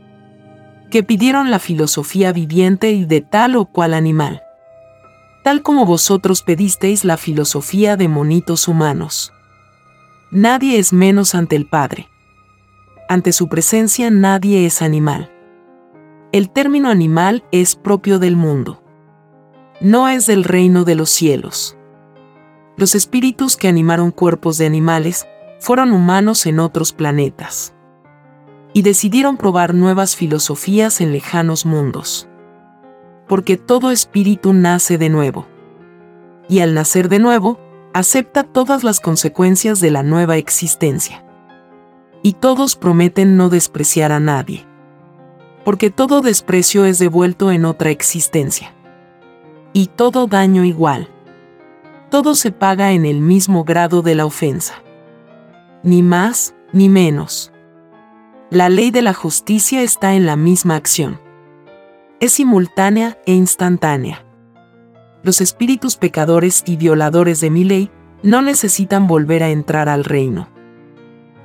que 0.90 1.02
pidieron 1.02 1.50
la 1.50 1.58
filosofía 1.58 2.32
viviente 2.32 2.90
y 2.90 3.04
de 3.04 3.20
tal 3.20 3.56
o 3.56 3.66
cual 3.66 3.94
animal, 3.94 4.42
tal 5.44 5.62
como 5.62 5.86
vosotros 5.86 6.42
pedisteis 6.42 7.04
la 7.04 7.16
filosofía 7.16 7.96
de 7.96 8.08
monitos 8.08 8.68
humanos. 8.68 9.32
Nadie 10.30 10.78
es 10.78 10.92
menos 10.92 11.34
ante 11.34 11.56
el 11.56 11.66
Padre 11.66 12.08
ante 13.08 13.32
su 13.32 13.48
presencia 13.48 14.10
nadie 14.10 14.66
es 14.66 14.82
animal. 14.82 15.32
El 16.30 16.50
término 16.50 16.90
animal 16.90 17.42
es 17.52 17.74
propio 17.74 18.18
del 18.18 18.36
mundo. 18.36 18.82
No 19.80 20.08
es 20.08 20.26
del 20.26 20.44
reino 20.44 20.84
de 20.84 20.94
los 20.94 21.08
cielos. 21.08 21.78
Los 22.76 22.94
espíritus 22.94 23.56
que 23.56 23.66
animaron 23.66 24.10
cuerpos 24.10 24.58
de 24.58 24.66
animales 24.66 25.26
fueron 25.58 25.92
humanos 25.92 26.44
en 26.44 26.60
otros 26.60 26.92
planetas. 26.92 27.74
Y 28.78 28.82
decidieron 28.82 29.36
probar 29.36 29.74
nuevas 29.74 30.14
filosofías 30.14 31.00
en 31.00 31.10
lejanos 31.10 31.66
mundos. 31.66 32.28
Porque 33.26 33.56
todo 33.56 33.90
espíritu 33.90 34.52
nace 34.52 34.98
de 34.98 35.08
nuevo. 35.08 35.48
Y 36.48 36.60
al 36.60 36.74
nacer 36.74 37.08
de 37.08 37.18
nuevo, 37.18 37.58
acepta 37.92 38.44
todas 38.44 38.84
las 38.84 39.00
consecuencias 39.00 39.80
de 39.80 39.90
la 39.90 40.04
nueva 40.04 40.36
existencia 40.36 41.24
y 42.22 42.34
todos 42.34 42.76
prometen 42.76 43.36
no 43.36 43.48
despreciar 43.48 44.12
a 44.12 44.20
nadie. 44.20 44.64
Porque 45.64 45.90
todo 45.90 46.20
desprecio 46.20 46.84
es 46.84 47.00
devuelto 47.00 47.50
en 47.50 47.64
otra 47.64 47.90
existencia. 47.90 48.76
Y 49.72 49.88
todo 49.88 50.28
daño 50.28 50.62
igual. 50.62 51.08
Todo 52.10 52.36
se 52.36 52.52
paga 52.52 52.92
en 52.92 53.06
el 53.06 53.22
mismo 53.22 53.64
grado 53.64 54.02
de 54.02 54.14
la 54.14 54.24
ofensa. 54.24 54.74
Ni 55.82 56.04
más, 56.04 56.54
ni 56.72 56.88
menos. 56.88 57.52
La 58.50 58.68
ley 58.68 58.90
de 58.90 59.02
la 59.02 59.14
justicia 59.14 59.82
está 59.82 60.14
en 60.14 60.26
la 60.26 60.36
misma 60.36 60.76
acción. 60.76 61.20
Es 62.20 62.32
simultánea 62.32 63.18
e 63.26 63.32
instantánea. 63.34 64.24
Los 65.22 65.40
espíritus 65.40 65.96
pecadores 65.96 66.62
y 66.66 66.76
violadores 66.76 67.40
de 67.40 67.50
mi 67.50 67.64
ley 67.64 67.90
no 68.22 68.42
necesitan 68.42 69.06
volver 69.06 69.42
a 69.42 69.50
entrar 69.50 69.88
al 69.88 70.04
reino 70.04 70.48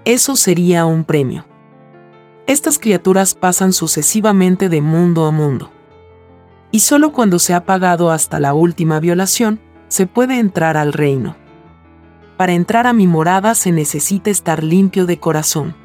eso 0.05 0.35
sería 0.35 0.85
un 0.85 1.05
premio. 1.05 1.45
Estas 2.45 2.77
criaturas 2.77 3.35
pasan 3.35 3.71
sucesivamente 3.71 4.67
de 4.67 4.81
mundo 4.81 5.25
a 5.25 5.31
mundo. 5.31 5.71
Y 6.71 6.79
solo 6.79 7.13
cuando 7.13 7.39
se 7.39 7.53
ha 7.53 7.63
pagado 7.63 8.11
hasta 8.11 8.39
la 8.39 8.53
última 8.53 8.99
violación, 8.99 9.61
se 9.87 10.05
puede 10.05 10.39
entrar 10.39 10.75
al 10.75 10.91
reino. 10.91 11.37
Para 12.35 12.51
entrar 12.51 12.85
a 12.85 12.93
mi 12.93 13.07
morada 13.07 13.55
se 13.55 13.71
necesita 13.71 14.29
estar 14.29 14.61
limpio 14.61 15.05
de 15.05 15.19
corazón. 15.19 15.75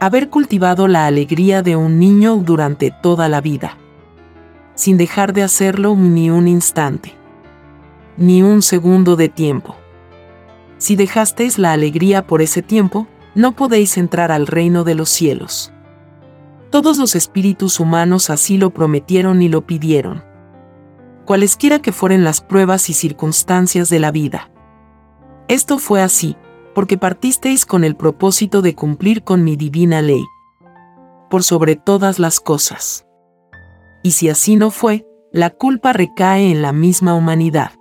Haber 0.00 0.28
cultivado 0.28 0.88
la 0.88 1.06
alegría 1.06 1.62
de 1.62 1.76
un 1.76 1.98
niño 1.98 2.36
durante 2.36 2.90
toda 2.90 3.28
la 3.28 3.40
vida. 3.40 3.78
Sin 4.74 4.96
dejar 4.96 5.32
de 5.32 5.42
hacerlo 5.42 5.94
ni 5.94 6.30
un 6.30 6.48
instante. 6.48 7.14
Ni 8.16 8.42
un 8.42 8.60
segundo 8.62 9.16
de 9.16 9.28
tiempo. 9.28 9.76
Si 10.78 10.96
dejasteis 10.96 11.58
la 11.58 11.72
alegría 11.72 12.26
por 12.26 12.42
ese 12.42 12.60
tiempo, 12.60 13.06
no 13.34 13.52
podéis 13.52 13.96
entrar 13.96 14.30
al 14.30 14.46
reino 14.46 14.84
de 14.84 14.94
los 14.94 15.08
cielos. 15.08 15.72
Todos 16.70 16.98
los 16.98 17.14
espíritus 17.14 17.78
humanos 17.78 18.30
así 18.30 18.58
lo 18.58 18.70
prometieron 18.70 19.42
y 19.42 19.48
lo 19.48 19.64
pidieron. 19.64 20.24
Cualesquiera 21.24 21.80
que 21.80 21.92
fueren 21.92 22.24
las 22.24 22.40
pruebas 22.40 22.90
y 22.90 22.94
circunstancias 22.94 23.88
de 23.88 24.00
la 24.00 24.10
vida. 24.10 24.50
Esto 25.48 25.78
fue 25.78 26.02
así, 26.02 26.36
porque 26.74 26.98
partisteis 26.98 27.66
con 27.66 27.84
el 27.84 27.96
propósito 27.96 28.62
de 28.62 28.74
cumplir 28.74 29.22
con 29.22 29.44
mi 29.44 29.56
divina 29.56 30.02
ley. 30.02 30.24
Por 31.30 31.42
sobre 31.42 31.76
todas 31.76 32.18
las 32.18 32.40
cosas. 32.40 33.06
Y 34.02 34.12
si 34.12 34.28
así 34.28 34.56
no 34.56 34.70
fue, 34.70 35.06
la 35.32 35.50
culpa 35.50 35.92
recae 35.92 36.50
en 36.50 36.62
la 36.62 36.72
misma 36.72 37.14
humanidad. 37.14 37.72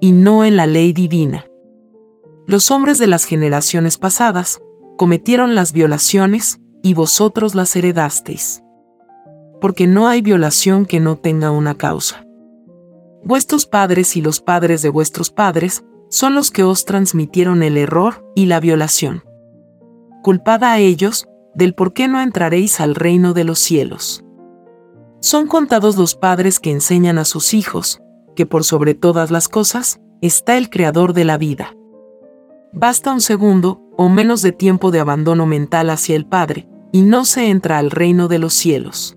Y 0.00 0.12
no 0.12 0.44
en 0.44 0.56
la 0.56 0.66
ley 0.66 0.92
divina 0.92 1.44
los 2.50 2.72
hombres 2.72 2.98
de 2.98 3.06
las 3.06 3.26
generaciones 3.26 3.96
pasadas, 3.96 4.60
cometieron 4.96 5.54
las 5.54 5.72
violaciones, 5.72 6.58
y 6.82 6.94
vosotros 6.94 7.54
las 7.54 7.76
heredasteis. 7.76 8.64
Porque 9.60 9.86
no 9.86 10.08
hay 10.08 10.20
violación 10.20 10.84
que 10.84 10.98
no 10.98 11.14
tenga 11.16 11.52
una 11.52 11.76
causa. 11.76 12.26
Vuestros 13.22 13.66
padres 13.66 14.16
y 14.16 14.20
los 14.20 14.40
padres 14.40 14.82
de 14.82 14.88
vuestros 14.88 15.30
padres 15.30 15.84
son 16.10 16.34
los 16.34 16.50
que 16.50 16.64
os 16.64 16.84
transmitieron 16.84 17.62
el 17.62 17.78
error 17.78 18.30
y 18.34 18.46
la 18.46 18.60
violación. 18.60 19.22
Culpad 20.22 20.64
a 20.64 20.78
ellos 20.78 21.26
del 21.54 21.74
por 21.74 21.92
qué 21.92 22.08
no 22.08 22.20
entraréis 22.20 22.80
al 22.80 22.94
reino 22.94 23.32
de 23.32 23.44
los 23.44 23.58
cielos. 23.58 24.22
Son 25.20 25.46
contados 25.46 25.96
los 25.96 26.14
padres 26.14 26.60
que 26.60 26.70
enseñan 26.70 27.18
a 27.18 27.24
sus 27.24 27.54
hijos, 27.54 28.00
que 28.36 28.46
por 28.46 28.64
sobre 28.64 28.94
todas 28.94 29.30
las 29.30 29.48
cosas 29.48 30.00
está 30.20 30.58
el 30.58 30.68
Creador 30.68 31.12
de 31.12 31.24
la 31.24 31.38
vida. 31.38 31.74
Basta 32.72 33.12
un 33.12 33.20
segundo 33.20 33.82
o 33.96 34.08
menos 34.08 34.42
de 34.42 34.52
tiempo 34.52 34.90
de 34.90 35.00
abandono 35.00 35.46
mental 35.46 35.90
hacia 35.90 36.16
el 36.16 36.26
Padre, 36.26 36.68
y 36.92 37.02
no 37.02 37.24
se 37.24 37.48
entra 37.50 37.78
al 37.78 37.90
reino 37.90 38.28
de 38.28 38.38
los 38.38 38.52
cielos. 38.54 39.16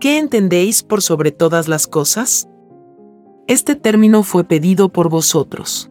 ¿Qué 0.00 0.18
entendéis 0.18 0.82
por 0.82 1.02
sobre 1.02 1.32
todas 1.32 1.68
las 1.68 1.86
cosas? 1.86 2.48
Este 3.48 3.74
término 3.74 4.22
fue 4.22 4.44
pedido 4.44 4.90
por 4.90 5.08
vosotros. 5.08 5.90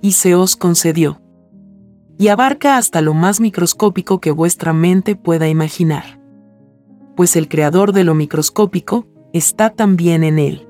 Y 0.00 0.12
se 0.12 0.34
os 0.34 0.56
concedió. 0.56 1.20
Y 2.18 2.28
abarca 2.28 2.78
hasta 2.78 3.02
lo 3.02 3.12
más 3.12 3.40
microscópico 3.40 4.20
que 4.20 4.30
vuestra 4.30 4.72
mente 4.72 5.16
pueda 5.16 5.48
imaginar. 5.48 6.18
Pues 7.14 7.36
el 7.36 7.48
creador 7.48 7.92
de 7.92 8.04
lo 8.04 8.14
microscópico 8.14 9.06
está 9.34 9.70
también 9.70 10.24
en 10.24 10.38
él. 10.38 10.66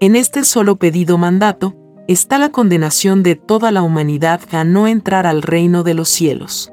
En 0.00 0.14
este 0.14 0.44
solo 0.44 0.76
pedido 0.76 1.16
mandato, 1.16 1.74
está 2.06 2.36
la 2.36 2.50
condenación 2.50 3.22
de 3.22 3.36
toda 3.36 3.70
la 3.70 3.82
humanidad 3.82 4.40
a 4.52 4.64
no 4.64 4.88
entrar 4.88 5.26
al 5.26 5.40
reino 5.40 5.82
de 5.84 5.94
los 5.94 6.08
cielos, 6.08 6.72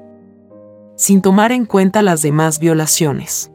sin 0.98 1.22
tomar 1.22 1.52
en 1.52 1.66
cuenta 1.66 2.02
las 2.02 2.22
demás 2.22 2.60
violaciones. 2.60 3.52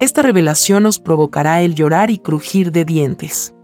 Esta 0.00 0.22
revelación 0.22 0.86
os 0.86 1.00
provocará 1.00 1.60
el 1.60 1.74
llorar 1.74 2.10
y 2.10 2.18
crujir 2.18 2.70
de 2.70 2.84
dientes. 2.84 3.54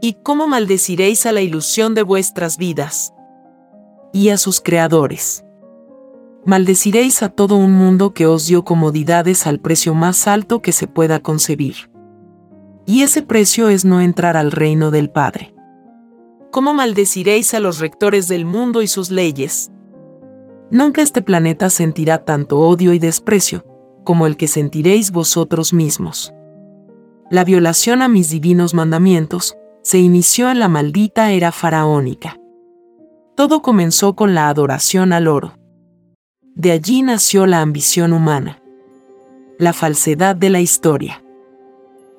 ¿Y 0.00 0.14
cómo 0.22 0.46
maldeciréis 0.46 1.26
a 1.26 1.32
la 1.32 1.40
ilusión 1.40 1.94
de 1.94 2.02
vuestras 2.02 2.58
vidas? 2.58 3.12
Y 4.12 4.28
a 4.28 4.38
sus 4.38 4.60
creadores. 4.60 5.44
Maldeciréis 6.44 7.22
a 7.22 7.28
todo 7.28 7.56
un 7.56 7.72
mundo 7.72 8.14
que 8.14 8.26
os 8.26 8.46
dio 8.46 8.64
comodidades 8.64 9.46
al 9.46 9.58
precio 9.58 9.94
más 9.94 10.28
alto 10.28 10.62
que 10.62 10.72
se 10.72 10.86
pueda 10.86 11.20
concebir. 11.20 11.90
Y 12.86 13.02
ese 13.02 13.22
precio 13.22 13.68
es 13.68 13.84
no 13.84 14.00
entrar 14.00 14.36
al 14.36 14.52
reino 14.52 14.90
del 14.90 15.10
Padre 15.10 15.56
¿Cómo 16.56 16.72
maldeciréis 16.72 17.52
a 17.52 17.60
los 17.60 17.80
rectores 17.80 18.28
del 18.28 18.46
mundo 18.46 18.80
y 18.80 18.86
sus 18.86 19.10
leyes? 19.10 19.70
Nunca 20.70 21.02
este 21.02 21.20
planeta 21.20 21.68
sentirá 21.68 22.24
tanto 22.24 22.60
odio 22.60 22.94
y 22.94 22.98
desprecio 22.98 23.66
como 24.04 24.26
el 24.26 24.38
que 24.38 24.48
sentiréis 24.48 25.10
vosotros 25.10 25.74
mismos. 25.74 26.32
La 27.30 27.44
violación 27.44 28.00
a 28.00 28.08
mis 28.08 28.30
divinos 28.30 28.72
mandamientos 28.72 29.54
se 29.86 29.98
inició 29.98 30.50
en 30.50 30.58
la 30.58 30.66
maldita 30.66 31.30
era 31.30 31.52
faraónica. 31.52 32.40
Todo 33.36 33.62
comenzó 33.62 34.16
con 34.16 34.34
la 34.34 34.48
adoración 34.48 35.12
al 35.12 35.28
oro. 35.28 35.52
De 36.56 36.72
allí 36.72 37.02
nació 37.02 37.46
la 37.46 37.60
ambición 37.60 38.12
humana, 38.12 38.60
la 39.60 39.72
falsedad 39.72 40.34
de 40.34 40.50
la 40.50 40.58
historia, 40.58 41.22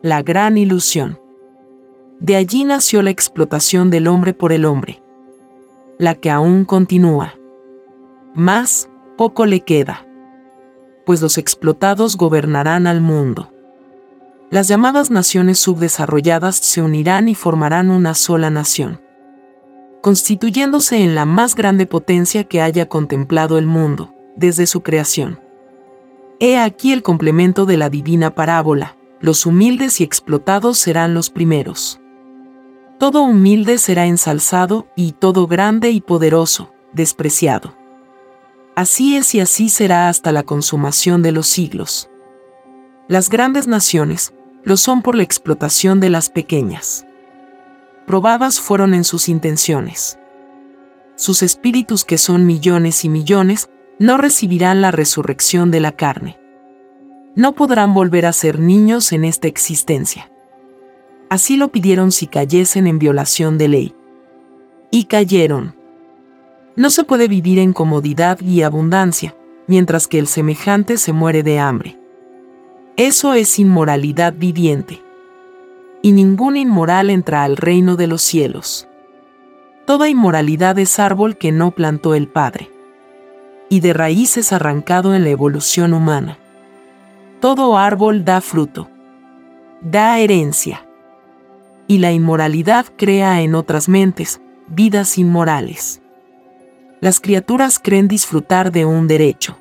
la 0.01 0.21
gran 0.21 0.57
ilusión. 0.57 1.19
De 2.21 2.37
allí 2.37 2.63
nació 2.63 3.01
la 3.01 3.09
explotación 3.09 3.89
del 3.89 4.07
hombre 4.07 4.33
por 4.33 4.53
el 4.53 4.63
hombre, 4.63 5.03
la 5.97 6.15
que 6.15 6.31
aún 6.31 6.63
continúa. 6.63 7.33
Más, 8.33 8.89
poco 9.17 9.45
le 9.45 9.59
queda, 9.59 10.07
pues 11.05 11.21
los 11.21 11.37
explotados 11.37 12.15
gobernarán 12.15 12.87
al 12.87 13.01
mundo. 13.01 13.51
Las 14.49 14.69
llamadas 14.69 15.11
naciones 15.11 15.59
subdesarrolladas 15.59 16.55
se 16.55 16.81
unirán 16.81 17.27
y 17.27 17.35
formarán 17.35 17.89
una 17.89 18.13
sola 18.13 18.49
nación, 18.49 19.01
constituyéndose 20.01 21.03
en 21.03 21.15
la 21.15 21.25
más 21.25 21.53
grande 21.53 21.85
potencia 21.85 22.45
que 22.45 22.61
haya 22.61 22.87
contemplado 22.87 23.57
el 23.57 23.65
mundo, 23.65 24.13
desde 24.37 24.65
su 24.65 24.83
creación. 24.83 25.41
He 26.39 26.57
aquí 26.57 26.93
el 26.93 27.03
complemento 27.03 27.65
de 27.65 27.75
la 27.75 27.89
divina 27.89 28.35
parábola, 28.35 28.95
los 29.19 29.45
humildes 29.45 29.99
y 29.99 30.05
explotados 30.05 30.77
serán 30.77 31.13
los 31.13 31.29
primeros. 31.29 31.99
Todo 32.99 33.23
humilde 33.23 33.77
será 33.79 34.05
ensalzado 34.05 34.87
y 34.95 35.11
todo 35.11 35.47
grande 35.47 35.91
y 35.91 35.99
poderoso, 35.99 36.71
despreciado. 36.93 37.75
Así 38.75 39.17
es 39.17 39.35
y 39.35 39.41
así 39.41 39.67
será 39.67 40.07
hasta 40.07 40.31
la 40.31 40.43
consumación 40.43 41.21
de 41.21 41.33
los 41.33 41.47
siglos. 41.47 42.09
Las 43.07 43.29
grandes 43.29 43.67
naciones 43.67 44.33
lo 44.67 44.75
son 44.75 45.01
por 45.01 45.15
la 45.15 45.23
explotación 45.23 46.01
de 46.01 46.09
las 46.09 46.29
pequeñas. 46.29 47.07
Probadas 48.05 48.59
fueron 48.59 48.93
en 48.93 49.05
sus 49.05 49.29
intenciones. 49.29 50.19
Sus 51.15 51.41
espíritus 51.41 52.03
que 52.03 52.17
son 52.17 52.45
millones 52.45 53.05
y 53.05 53.09
millones 53.09 53.69
no 53.97 54.17
recibirán 54.17 54.81
la 54.81 54.91
resurrección 54.91 55.71
de 55.71 55.79
la 55.79 55.93
carne. 55.93 56.37
No 57.33 57.53
podrán 57.53 57.93
volver 57.93 58.25
a 58.25 58.33
ser 58.33 58.59
niños 58.59 59.13
en 59.13 59.23
esta 59.23 59.47
existencia. 59.47 60.29
Así 61.29 61.55
lo 61.55 61.69
pidieron 61.69 62.11
si 62.11 62.27
cayesen 62.27 62.87
en 62.87 62.99
violación 62.99 63.57
de 63.57 63.69
ley. 63.69 63.95
Y 64.91 65.05
cayeron. 65.05 65.77
No 66.75 66.89
se 66.89 67.05
puede 67.05 67.29
vivir 67.29 67.59
en 67.59 67.71
comodidad 67.71 68.41
y 68.41 68.63
abundancia, 68.63 69.33
mientras 69.65 70.09
que 70.09 70.19
el 70.19 70.27
semejante 70.27 70.97
se 70.97 71.13
muere 71.13 71.41
de 71.41 71.57
hambre. 71.57 71.97
Eso 72.97 73.33
es 73.33 73.57
inmoralidad 73.59 74.33
viviente. 74.33 75.01
Y 76.01 76.11
ningún 76.11 76.57
inmoral 76.57 77.09
entra 77.09 77.43
al 77.43 77.55
reino 77.55 77.95
de 77.95 78.07
los 78.07 78.21
cielos. 78.21 78.87
Toda 79.85 80.09
inmoralidad 80.09 80.77
es 80.79 80.99
árbol 80.99 81.37
que 81.37 81.51
no 81.53 81.71
plantó 81.71 82.13
el 82.15 82.27
Padre. 82.27 82.69
Y 83.69 83.79
de 83.79 83.93
raíces 83.93 84.51
arrancado 84.51 85.15
en 85.15 85.23
la 85.23 85.29
evolución 85.29 85.93
humana. 85.93 86.37
Todo 87.39 87.77
árbol 87.77 88.25
da 88.25 88.41
fruto. 88.41 88.89
Da 89.81 90.19
herencia 90.19 90.87
y 91.87 91.99
la 91.99 92.11
inmoralidad 92.11 92.85
crea 92.97 93.41
en 93.41 93.55
otras 93.55 93.87
mentes 93.87 94.41
vidas 94.67 95.17
inmorales. 95.17 96.01
Las 96.99 97.19
criaturas 97.19 97.79
creen 97.79 98.07
disfrutar 98.07 98.71
de 98.71 98.85
un 98.85 99.07
derecho. 99.07 99.57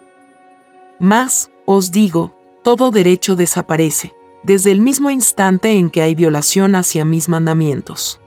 Mas, 0.99 1.51
os 1.64 1.92
digo, 1.92 2.36
todo 2.66 2.90
derecho 2.90 3.37
desaparece, 3.37 4.12
desde 4.42 4.72
el 4.72 4.81
mismo 4.81 5.09
instante 5.12 5.79
en 5.79 5.88
que 5.88 6.02
hay 6.02 6.16
violación 6.16 6.74
hacia 6.74 7.05
mis 7.05 7.29
mandamientos. 7.29 8.20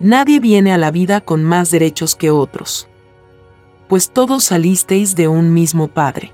Nadie 0.00 0.38
viene 0.38 0.74
a 0.74 0.76
la 0.76 0.90
vida 0.90 1.22
con 1.22 1.44
más 1.44 1.70
derechos 1.70 2.14
que 2.14 2.30
otros. 2.30 2.88
Pues 3.88 4.10
todos 4.10 4.44
salisteis 4.44 5.16
de 5.16 5.28
un 5.28 5.54
mismo 5.54 5.88
Padre. 5.88 6.30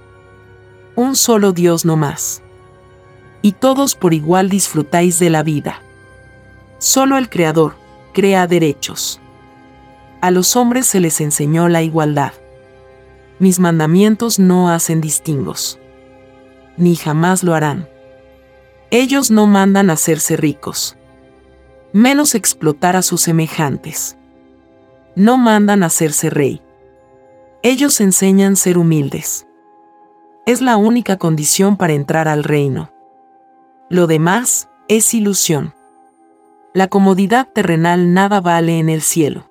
Un 0.96 1.14
solo 1.14 1.53
Dios 1.53 1.85
no 1.85 1.96
más. 1.96 2.42
Y 3.42 3.53
todos 3.53 3.94
por 3.94 4.12
igual 4.12 4.50
disfrutáis 4.50 5.20
de 5.20 5.31
la 5.31 5.44
vida. 5.44 5.83
Solo 6.79 7.16
el 7.16 7.29
Creador 7.31 7.77
crea 8.12 8.48
derechos. 8.48 9.20
A 10.20 10.33
los 10.33 10.57
hombres 10.57 10.88
se 10.88 10.98
les 10.98 11.20
enseñó 11.20 11.68
la 11.68 11.81
igualdad. 11.81 12.33
Mis 13.38 13.61
mandamientos 13.61 14.40
no 14.40 14.68
hacen 14.68 15.00
distingos. 15.00 15.79
Ni 16.76 16.96
jamás 16.96 17.42
lo 17.42 17.54
harán. 17.54 17.88
Ellos 18.90 19.30
no 19.30 19.46
mandan 19.46 19.90
hacerse 19.90 20.37
ricos. 20.37 20.96
Menos 21.92 22.34
explotar 22.34 22.96
a 22.96 23.02
sus 23.02 23.20
semejantes. 23.22 24.16
No 25.16 25.37
mandan 25.37 25.82
hacerse 25.82 26.30
rey. 26.30 26.60
Ellos 27.62 28.00
enseñan 28.00 28.56
ser 28.56 28.78
humildes. 28.78 29.46
Es 30.46 30.60
la 30.60 30.76
única 30.76 31.16
condición 31.16 31.76
para 31.76 31.92
entrar 31.92 32.28
al 32.28 32.44
reino. 32.44 32.92
Lo 33.88 34.06
demás 34.06 34.68
es 34.88 35.14
ilusión 35.14 35.74
la 36.74 36.88
comodidad 36.88 37.46
terrenal 37.52 38.14
nada 38.14 38.40
vale 38.40 38.80
en 38.80 38.88
el 38.88 39.00
cielo. 39.00 39.48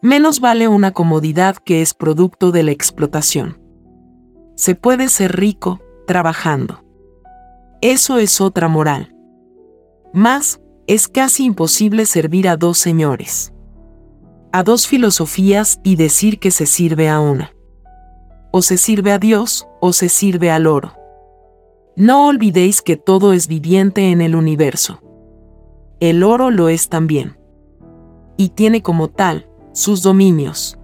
Menos 0.00 0.38
vale 0.38 0.68
una 0.68 0.92
comodidad 0.92 1.56
que 1.56 1.82
es 1.82 1.92
producto 1.92 2.52
de 2.52 2.62
la 2.62 2.70
explotación. 2.70 3.60
Se 4.54 4.76
puede 4.76 5.08
ser 5.08 5.34
rico 5.34 5.80
trabajando. 6.10 6.82
Eso 7.80 8.18
es 8.18 8.40
otra 8.40 8.66
moral. 8.66 9.14
Más, 10.12 10.60
es 10.88 11.06
casi 11.06 11.44
imposible 11.44 12.04
servir 12.04 12.48
a 12.48 12.56
dos 12.56 12.78
señores. 12.78 13.52
A 14.52 14.64
dos 14.64 14.88
filosofías 14.88 15.78
y 15.84 15.94
decir 15.94 16.40
que 16.40 16.50
se 16.50 16.66
sirve 16.66 17.08
a 17.08 17.20
una. 17.20 17.52
O 18.50 18.60
se 18.60 18.76
sirve 18.76 19.12
a 19.12 19.18
Dios 19.18 19.68
o 19.80 19.92
se 19.92 20.08
sirve 20.08 20.50
al 20.50 20.66
oro. 20.66 20.94
No 21.94 22.26
olvidéis 22.26 22.82
que 22.82 22.96
todo 22.96 23.32
es 23.32 23.46
viviente 23.46 24.10
en 24.10 24.20
el 24.20 24.34
universo 24.34 25.00
el 26.00 26.22
oro 26.22 26.50
lo 26.50 26.70
es 26.70 26.88
también. 26.88 27.36
Y 28.38 28.48
tiene 28.50 28.80
como 28.80 29.08
tal 29.08 29.50
sus 29.72 30.02
dominios. 30.02 30.78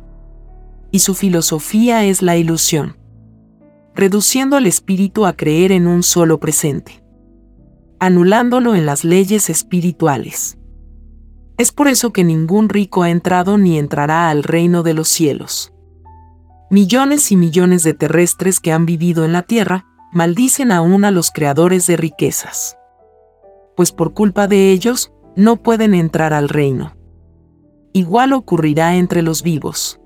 Y 0.91 0.99
su 0.99 1.15
filosofía 1.15 2.05
es 2.05 2.21
la 2.21 2.37
ilusión, 2.37 2.99
reduciendo 3.97 4.57
al 4.57 4.67
espíritu 4.67 5.27
a 5.27 5.33
creer 5.33 5.73
en 5.73 5.87
un 5.87 6.03
solo 6.03 6.39
presente, 6.39 7.03
anulándolo 7.99 8.75
en 8.75 8.87
las 8.87 9.05
leyes 9.05 9.51
espirituales. 9.51 10.59
Es 11.59 11.73
por 11.73 11.89
eso 11.89 12.13
que 12.13 12.23
ningún 12.23 12.69
rico 12.69 13.03
ha 13.03 13.11
entrado 13.11 13.59
ni 13.59 13.79
entrará 13.79 14.31
al 14.31 14.45
reino 14.45 14.83
de 14.83 14.95
los 14.95 15.09
cielos. 15.09 15.73
Millones 16.71 17.33
y 17.33 17.37
millones 17.37 17.83
de 17.83 17.95
terrestres 17.95 18.61
que 18.61 18.73
han 18.73 18.87
vivido 18.87 19.25
en 19.25 19.33
la 19.33 19.43
tierra 19.43 19.87
maldicen 20.13 20.71
aún 20.71 21.05
a 21.05 21.11
los 21.11 21.31
creadores 21.31 21.87
de 21.87 21.97
riquezas 21.97 22.77
pues 23.77 23.93
por 23.93 24.15
culpa 24.15 24.49
de 24.49 24.73
ellos, 24.73 25.13
no 25.37 25.63
pueden 25.63 25.95
entrar 25.95 26.33
al 26.33 26.49
reino. 26.49 26.97
Igual 27.93 28.33
ocurrirá 28.33 28.97
entre 28.97 29.23
los 29.23 29.43
vivos. 29.43 30.01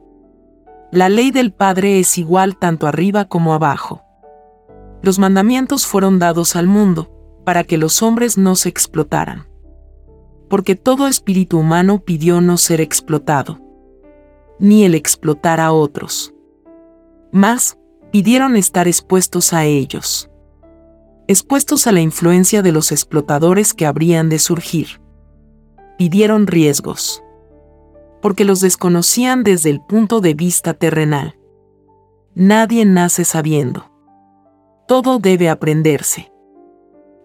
La 0.93 1.09
ley 1.09 1.31
del 1.31 1.53
Padre 1.53 2.01
es 2.01 2.19
igual 2.19 2.57
tanto 2.57 2.87
arriba 2.87 3.27
como 3.27 3.55
abajo. 3.55 4.03
Los 5.03 5.19
mandamientos 5.19 5.87
fueron 5.87 6.19
dados 6.19 6.57
al 6.57 6.67
mundo, 6.67 7.11
para 7.45 7.65
que 7.65 7.79
los 7.79 8.03
hombres 8.03 8.37
no 8.37 8.57
se 8.57 8.69
explotaran. 8.69 9.49
Porque 10.49 10.75
todo 10.75 11.07
espíritu 11.07 11.59
humano 11.59 12.03
pidió 12.05 12.41
no 12.41 12.57
ser 12.57 12.81
explotado, 12.81 13.61
ni 14.59 14.85
el 14.85 14.95
explotar 14.95 15.61
a 15.61 15.73
otros. 15.73 16.35
Más, 17.33 17.79
pidieron 18.11 18.57
estar 18.57 18.89
expuestos 18.89 19.53
a 19.53 19.65
ellos 19.65 20.31
expuestos 21.31 21.87
a 21.87 21.93
la 21.93 22.01
influencia 22.01 22.61
de 22.61 22.73
los 22.73 22.91
explotadores 22.91 23.73
que 23.73 23.87
habrían 23.87 24.29
de 24.29 24.41
surgir. 24.41 25.01
Pidieron 25.97 26.49
riesgos, 26.49 27.23
porque 28.21 28.45
los 28.45 28.61
desconocían 28.61 29.43
desde 29.43 29.71
el 29.71 29.81
punto 29.81 30.21
de 30.21 30.35
vista 30.35 30.75
terrenal. 30.75 31.39
Nadie 32.35 32.85
nace 32.85 33.25
sabiendo. 33.25 33.91
Todo 34.87 35.19
debe 35.19 35.49
aprenderse. 35.49 36.33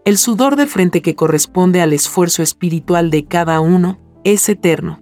El 0.03 0.17
sudor 0.17 0.55
de 0.55 0.67
frente 0.67 1.01
que 1.01 1.15
corresponde 1.15 1.81
al 1.81 1.93
esfuerzo 1.93 2.43
espiritual 2.43 3.09
de 3.09 3.25
cada 3.25 3.59
uno 3.59 3.99
es 4.23 4.47
eterno. 4.49 5.01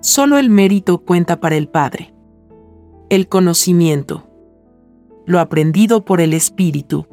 Solo 0.00 0.38
el 0.38 0.50
mérito 0.50 0.98
cuenta 0.98 1.40
para 1.40 1.56
el 1.56 1.68
Padre. 1.68 2.14
El 3.10 3.28
conocimiento. 3.28 4.28
Lo 5.26 5.40
aprendido 5.40 6.04
por 6.04 6.20
el 6.20 6.32
Espíritu 6.32 7.06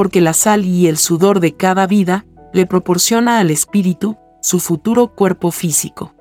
porque 0.00 0.22
la 0.22 0.32
sal 0.32 0.64
y 0.64 0.86
el 0.86 0.96
sudor 0.96 1.40
de 1.40 1.56
cada 1.56 1.86
vida 1.86 2.24
le 2.54 2.64
proporciona 2.64 3.38
al 3.38 3.50
espíritu 3.50 4.16
su 4.40 4.58
futuro 4.58 5.14
cuerpo 5.14 5.50
físico. 5.50 6.14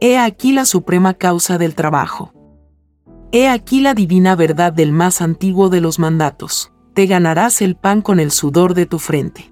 He 0.00 0.16
aquí 0.16 0.52
la 0.52 0.64
suprema 0.64 1.14
causa 1.14 1.58
del 1.58 1.74
trabajo. 1.74 2.32
He 3.32 3.48
aquí 3.48 3.80
la 3.80 3.94
divina 3.94 4.36
verdad 4.36 4.72
del 4.72 4.92
más 4.92 5.20
antiguo 5.20 5.70
de 5.70 5.80
los 5.80 5.98
mandatos. 5.98 6.72
Te 6.94 7.06
ganarás 7.06 7.60
el 7.62 7.74
pan 7.74 8.00
con 8.00 8.20
el 8.20 8.30
sudor 8.30 8.74
de 8.74 8.86
tu 8.86 9.00
frente. 9.00 9.50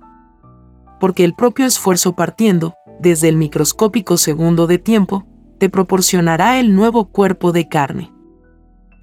Porque 1.01 1.25
el 1.25 1.35
propio 1.35 1.67
esfuerzo 1.67 2.15
partiendo, 2.15 2.75
desde 3.01 3.29
el 3.29 3.37
microscópico 3.37 4.17
segundo 4.17 4.69
de 4.69 4.79
tiempo, 4.79 5.27
te 5.59 5.69
proporcionará 5.69 6.61
el 6.61 6.77
nuevo 6.77 7.07
cuerpo 7.07 7.51
de 7.51 7.69
carne. 7.69 8.13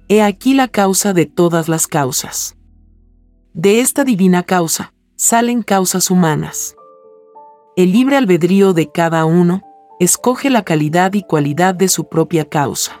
He 0.08 0.22
aquí 0.22 0.54
la 0.54 0.68
causa 0.68 1.12
de 1.12 1.26
todas 1.26 1.68
las 1.68 1.86
causas. 1.86 2.56
De 3.52 3.80
esta 3.80 4.02
divina 4.02 4.44
causa, 4.44 4.94
salen 5.14 5.62
causas 5.62 6.10
humanas. 6.10 6.74
El 7.76 7.92
libre 7.92 8.16
albedrío 8.16 8.72
de 8.72 8.90
cada 8.90 9.26
uno, 9.26 9.62
escoge 10.00 10.50
la 10.50 10.62
calidad 10.62 11.14
y 11.14 11.22
cualidad 11.22 11.74
de 11.74 11.88
su 11.88 12.08
propia 12.08 12.44
causa. 12.44 13.00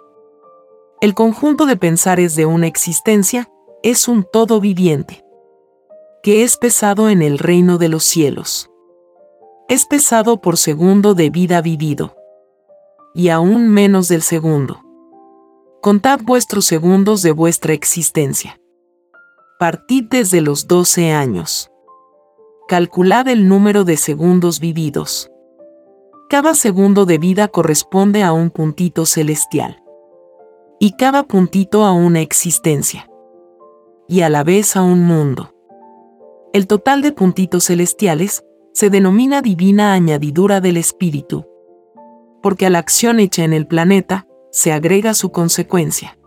El 1.00 1.14
conjunto 1.14 1.66
de 1.66 1.76
pensares 1.76 2.36
de 2.36 2.46
una 2.46 2.66
existencia 2.66 3.50
es 3.82 4.08
un 4.08 4.24
todo 4.32 4.60
viviente, 4.60 5.24
que 6.22 6.42
es 6.42 6.56
pesado 6.56 7.10
en 7.10 7.20
el 7.20 7.38
reino 7.38 7.76
de 7.76 7.88
los 7.88 8.04
cielos. 8.04 8.70
Es 9.68 9.86
pesado 9.86 10.40
por 10.40 10.56
segundo 10.56 11.14
de 11.14 11.30
vida 11.30 11.60
vivido, 11.60 12.16
y 13.14 13.28
aún 13.28 13.68
menos 13.68 14.08
del 14.08 14.22
segundo. 14.22 14.80
Contad 15.82 16.20
vuestros 16.22 16.64
segundos 16.64 17.22
de 17.22 17.32
vuestra 17.32 17.74
existencia. 17.74 18.58
Partid 19.58 20.04
desde 20.08 20.40
los 20.40 20.66
doce 20.66 21.12
años. 21.12 21.70
Calculad 22.68 23.28
el 23.28 23.46
número 23.46 23.84
de 23.84 23.98
segundos 23.98 24.60
vividos. 24.60 25.30
Cada 26.28 26.54
segundo 26.54 27.04
de 27.04 27.18
vida 27.18 27.48
corresponde 27.48 28.22
a 28.22 28.32
un 28.32 28.50
puntito 28.50 29.04
celestial. 29.04 29.82
Y 30.80 30.96
cada 30.96 31.22
puntito 31.24 31.84
a 31.84 31.92
una 31.92 32.20
existencia. 32.20 33.10
Y 34.08 34.22
a 34.22 34.30
la 34.30 34.42
vez 34.42 34.74
a 34.76 34.82
un 34.82 35.04
mundo. 35.04 35.54
El 36.54 36.66
total 36.66 37.02
de 37.02 37.12
puntitos 37.12 37.64
celestiales 37.64 38.42
se 38.72 38.88
denomina 38.88 39.42
divina 39.42 39.92
añadidura 39.92 40.60
del 40.62 40.78
espíritu. 40.78 41.46
Porque 42.42 42.66
a 42.66 42.70
la 42.70 42.78
acción 42.78 43.20
hecha 43.20 43.44
en 43.44 43.52
el 43.52 43.66
planeta, 43.66 44.26
se 44.50 44.72
agrega 44.72 45.14
su 45.14 45.30
consecuencia. 45.30 46.18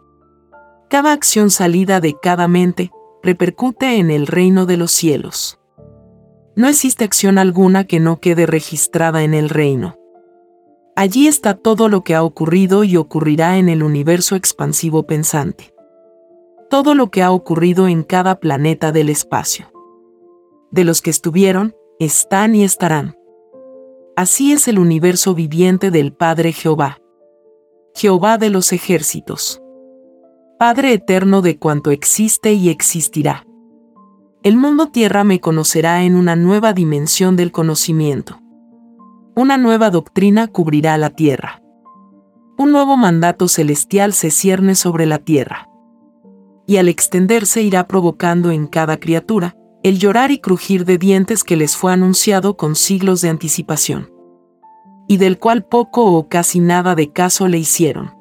Cada 0.90 1.12
acción 1.12 1.50
salida 1.50 2.00
de 2.02 2.16
cada 2.22 2.48
mente 2.48 2.92
repercute 3.24 3.98
en 3.98 4.12
el 4.12 4.28
reino 4.28 4.66
de 4.66 4.78
los 4.78 4.92
cielos 4.92 5.60
no 6.58 6.68
existe 6.68 7.04
acción 7.04 7.38
alguna 7.38 7.84
que 7.84 8.00
no 8.00 8.20
quede 8.20 8.48
registrada 8.48 9.24
en 9.24 9.36
el 9.36 9.48
reino. 9.48 9.96
Allí 10.96 11.28
está 11.28 11.54
todo 11.54 11.88
lo 11.88 12.04
que 12.04 12.16
ha 12.16 12.24
ocurrido 12.24 12.84
y 12.84 12.98
ocurrirá 12.98 13.60
en 13.60 13.70
el 13.70 13.84
universo 13.84 14.36
expansivo 14.36 15.04
pensante. 15.04 15.76
Todo 16.72 16.96
lo 16.96 17.12
que 17.12 17.22
ha 17.22 17.30
ocurrido 17.32 17.88
en 17.88 18.02
cada 18.02 18.40
planeta 18.40 18.92
del 18.92 19.10
espacio. 19.10 19.72
De 20.72 20.84
los 20.84 21.04
que 21.04 21.12
estuvieron, 21.12 21.76
están 22.00 22.56
y 22.56 22.64
estarán. 22.64 23.16
Así 24.16 24.52
es 24.52 24.68
el 24.68 24.80
universo 24.80 25.36
viviente 25.36 25.92
del 25.92 26.12
Padre 26.12 26.54
Jehová. 26.54 26.98
Jehová 27.94 28.40
de 28.40 28.50
los 28.50 28.74
ejércitos. 28.74 29.62
Padre 30.58 30.94
eterno 30.94 31.44
de 31.44 31.60
cuanto 31.60 31.92
existe 31.92 32.54
y 32.54 32.70
existirá. 32.70 33.47
El 34.44 34.56
mundo 34.56 34.90
tierra 34.90 35.24
me 35.24 35.40
conocerá 35.40 36.04
en 36.04 36.16
una 36.16 36.36
nueva 36.36 36.72
dimensión 36.72 37.36
del 37.36 37.52
conocimiento. 37.52 38.40
Una 39.36 39.58
nueva 39.58 39.90
doctrina 39.90 40.48
cubrirá 40.48 40.96
la 41.00 41.10
tierra. 41.10 41.62
Un 42.56 42.72
nuevo 42.72 42.98
mandato 42.98 43.48
celestial 43.48 44.14
se 44.14 44.30
cierne 44.30 44.76
sobre 44.76 45.08
la 45.08 45.18
tierra. 45.18 45.68
Y 46.68 46.78
al 46.78 46.88
extenderse 46.88 47.64
irá 47.64 47.88
provocando 47.88 48.52
en 48.52 48.68
cada 48.68 49.00
criatura 49.00 49.56
el 49.82 49.98
llorar 49.98 50.30
y 50.30 50.40
crujir 50.40 50.86
de 50.86 51.00
dientes 51.00 51.44
que 51.44 51.56
les 51.56 51.76
fue 51.76 51.92
anunciado 51.92 52.58
con 52.58 52.76
siglos 52.76 53.22
de 53.22 53.30
anticipación. 53.30 54.12
Y 55.08 55.18
del 55.18 55.40
cual 55.40 55.66
poco 55.66 56.14
o 56.14 56.30
casi 56.30 56.60
nada 56.60 56.94
de 56.94 57.12
caso 57.12 57.48
le 57.48 57.58
hicieron. 57.58 58.12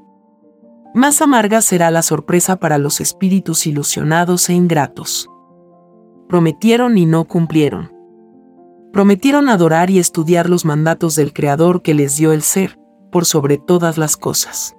Más 0.94 1.20
amarga 1.20 1.60
será 1.60 1.90
la 1.90 2.02
sorpresa 2.02 2.56
para 2.56 2.78
los 2.78 3.02
espíritus 3.02 3.66
ilusionados 3.66 4.48
e 4.48 4.54
ingratos 4.54 5.28
prometieron 6.28 6.98
y 6.98 7.06
no 7.06 7.24
cumplieron. 7.24 7.92
Prometieron 8.92 9.48
adorar 9.48 9.90
y 9.90 9.98
estudiar 9.98 10.48
los 10.48 10.64
mandatos 10.64 11.14
del 11.16 11.32
Creador 11.32 11.82
que 11.82 11.94
les 11.94 12.16
dio 12.16 12.32
el 12.32 12.42
ser, 12.42 12.78
por 13.12 13.26
sobre 13.26 13.58
todas 13.58 13.98
las 13.98 14.16
cosas. 14.16 14.76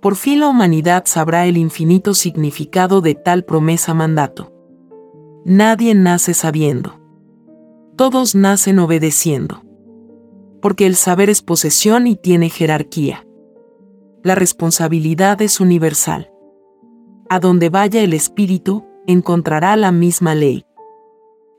Por 0.00 0.16
fin 0.16 0.40
la 0.40 0.48
humanidad 0.48 1.04
sabrá 1.06 1.46
el 1.46 1.56
infinito 1.56 2.14
significado 2.14 3.00
de 3.00 3.14
tal 3.14 3.44
promesa 3.44 3.94
mandato. 3.94 4.52
Nadie 5.44 5.94
nace 5.94 6.34
sabiendo. 6.34 7.00
Todos 7.96 8.34
nacen 8.34 8.80
obedeciendo. 8.80 9.62
Porque 10.60 10.86
el 10.86 10.96
saber 10.96 11.30
es 11.30 11.42
posesión 11.42 12.06
y 12.06 12.16
tiene 12.16 12.48
jerarquía. 12.48 13.26
La 14.24 14.34
responsabilidad 14.34 15.40
es 15.42 15.60
universal. 15.60 16.32
A 17.28 17.38
donde 17.38 17.68
vaya 17.68 18.02
el 18.02 18.12
espíritu, 18.12 18.84
encontrará 19.06 19.76
la 19.76 19.90
misma 19.90 20.34
ley, 20.34 20.64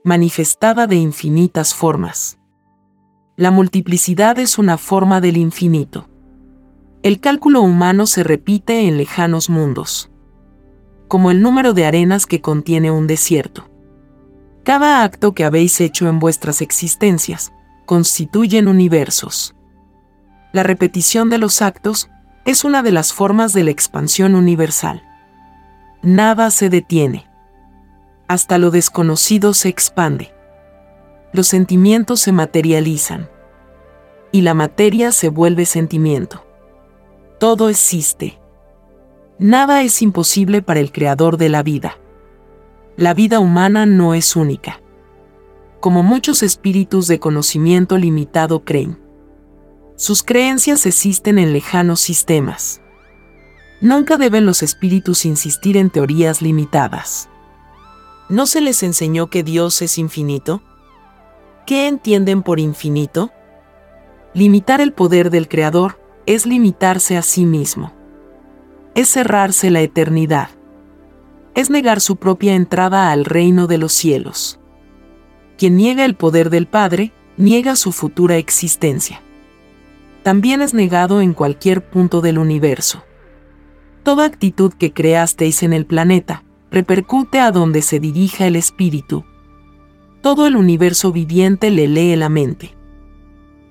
manifestada 0.04 0.88
de 0.88 0.96
infinitas 0.96 1.74
formas. 1.74 2.39
La 3.36 3.52
multiplicidad 3.52 4.39
es 4.39 4.58
una 4.58 4.78
forma 4.78 5.20
del 5.20 5.38
infinito. 5.38 6.08
El 7.02 7.20
cálculo 7.20 7.62
humano 7.62 8.06
se 8.06 8.24
repite 8.24 8.88
en 8.88 8.98
lejanos 8.98 9.50
mundos, 9.50 10.10
como 11.10 11.32
el 11.32 11.41
número 11.41 11.74
de 11.74 11.86
arenas 11.86 12.26
que 12.26 12.39
contiene 12.39 12.91
un 12.91 13.08
desierto. 13.08 13.70
Cada 14.64 15.04
acto 15.04 15.34
que 15.34 15.44
habéis 15.44 15.82
hecho 15.82 16.08
en 16.08 16.20
vuestras 16.20 16.62
existencias 16.62 17.52
constituyen 17.86 18.70
universos. 18.70 19.54
La 20.54 20.64
repetición 20.64 21.30
de 21.30 21.39
los 21.39 21.62
actos 21.62 22.10
es 22.46 22.64
una 22.64 22.84
de 22.84 22.91
las 22.94 23.12
formas 23.12 23.52
de 23.52 23.66
la 23.66 23.72
expansión 23.72 24.36
universal. 24.36 25.04
Nada 26.02 26.50
se 26.52 26.70
detiene 26.70 27.33
hasta 28.28 28.57
lo 28.57 28.71
desconocido 28.71 29.53
se 29.53 29.69
expande. 29.69 30.34
Los 31.32 31.47
sentimientos 31.47 32.21
se 32.21 32.32
materializan. 32.32 33.30
Y 34.32 34.41
la 34.41 34.53
materia 34.53 35.11
se 35.11 35.30
vuelve 35.30 35.65
sentimiento. 35.65 36.45
Todo 37.39 37.69
existe. 37.69 38.39
Nada 39.39 39.84
es 39.84 40.01
imposible 40.01 40.61
para 40.61 40.80
el 40.80 40.91
creador 40.91 41.38
de 41.38 41.49
la 41.49 41.63
vida. 41.63 41.97
La 42.95 43.13
vida 43.13 43.39
humana 43.39 43.86
no 43.86 44.13
es 44.13 44.36
única. 44.36 44.82
Como 45.80 46.03
muchos 46.03 46.43
espíritus 46.43 47.07
de 47.07 47.19
conocimiento 47.19 47.97
limitado 47.97 48.63
creen. 48.63 48.99
Sus 49.95 50.24
creencias 50.24 50.86
existen 50.86 51.39
en 51.39 51.53
lejanos 51.53 51.99
sistemas. 51.99 52.82
Nunca 53.82 54.17
deben 54.17 54.45
los 54.45 54.63
espíritus 54.63 55.26
insistir 55.26 55.76
en 55.78 55.89
teorías 55.89 56.41
limitadas. 56.41 57.30
¿No 58.34 58.48
se 58.48 58.62
les 58.62 58.82
enseñó 58.82 59.28
que 59.28 59.44
Dios 59.44 59.80
es 59.84 60.00
infinito? 60.00 60.64
¿Qué 61.68 61.88
entienden 61.88 62.42
por 62.42 62.60
infinito? 62.60 63.30
Limitar 64.34 64.82
el 64.82 64.92
poder 64.92 65.30
del 65.30 65.48
Creador 65.48 66.02
es 66.26 66.48
limitarse 66.48 67.16
a 67.16 67.22
sí 67.22 67.46
mismo. 67.46 67.94
Es 68.96 69.10
cerrarse 69.10 69.70
la 69.70 69.82
eternidad. 69.82 70.50
Es 71.54 71.70
negar 71.70 72.02
su 72.02 72.16
propia 72.16 72.56
entrada 72.56 73.12
al 73.12 73.26
reino 73.26 73.68
de 73.68 73.78
los 73.78 73.94
cielos. 73.94 74.60
Quien 75.56 75.78
niega 75.78 76.04
el 76.04 76.16
poder 76.16 76.50
del 76.50 76.66
Padre, 76.66 77.14
niega 77.38 77.76
su 77.76 77.92
futura 77.92 78.38
existencia. 78.38 79.22
También 80.24 80.64
es 80.64 80.74
negado 80.74 81.22
en 81.22 81.36
cualquier 81.36 81.88
punto 81.88 82.20
del 82.20 82.40
universo. 82.40 83.04
Toda 84.02 84.26
actitud 84.26 84.74
que 84.74 84.92
creasteis 84.92 85.62
en 85.62 85.72
el 85.72 85.86
planeta, 85.86 86.43
repercute 86.74 87.39
a 87.39 87.51
donde 87.51 87.84
se 87.84 87.99
dirija 87.99 88.47
el 88.47 88.55
espíritu. 88.55 89.24
Todo 90.21 90.47
el 90.47 90.55
universo 90.55 91.11
viviente 91.11 91.69
le 91.69 91.88
lee 91.88 92.15
la 92.15 92.30
mente, 92.30 92.76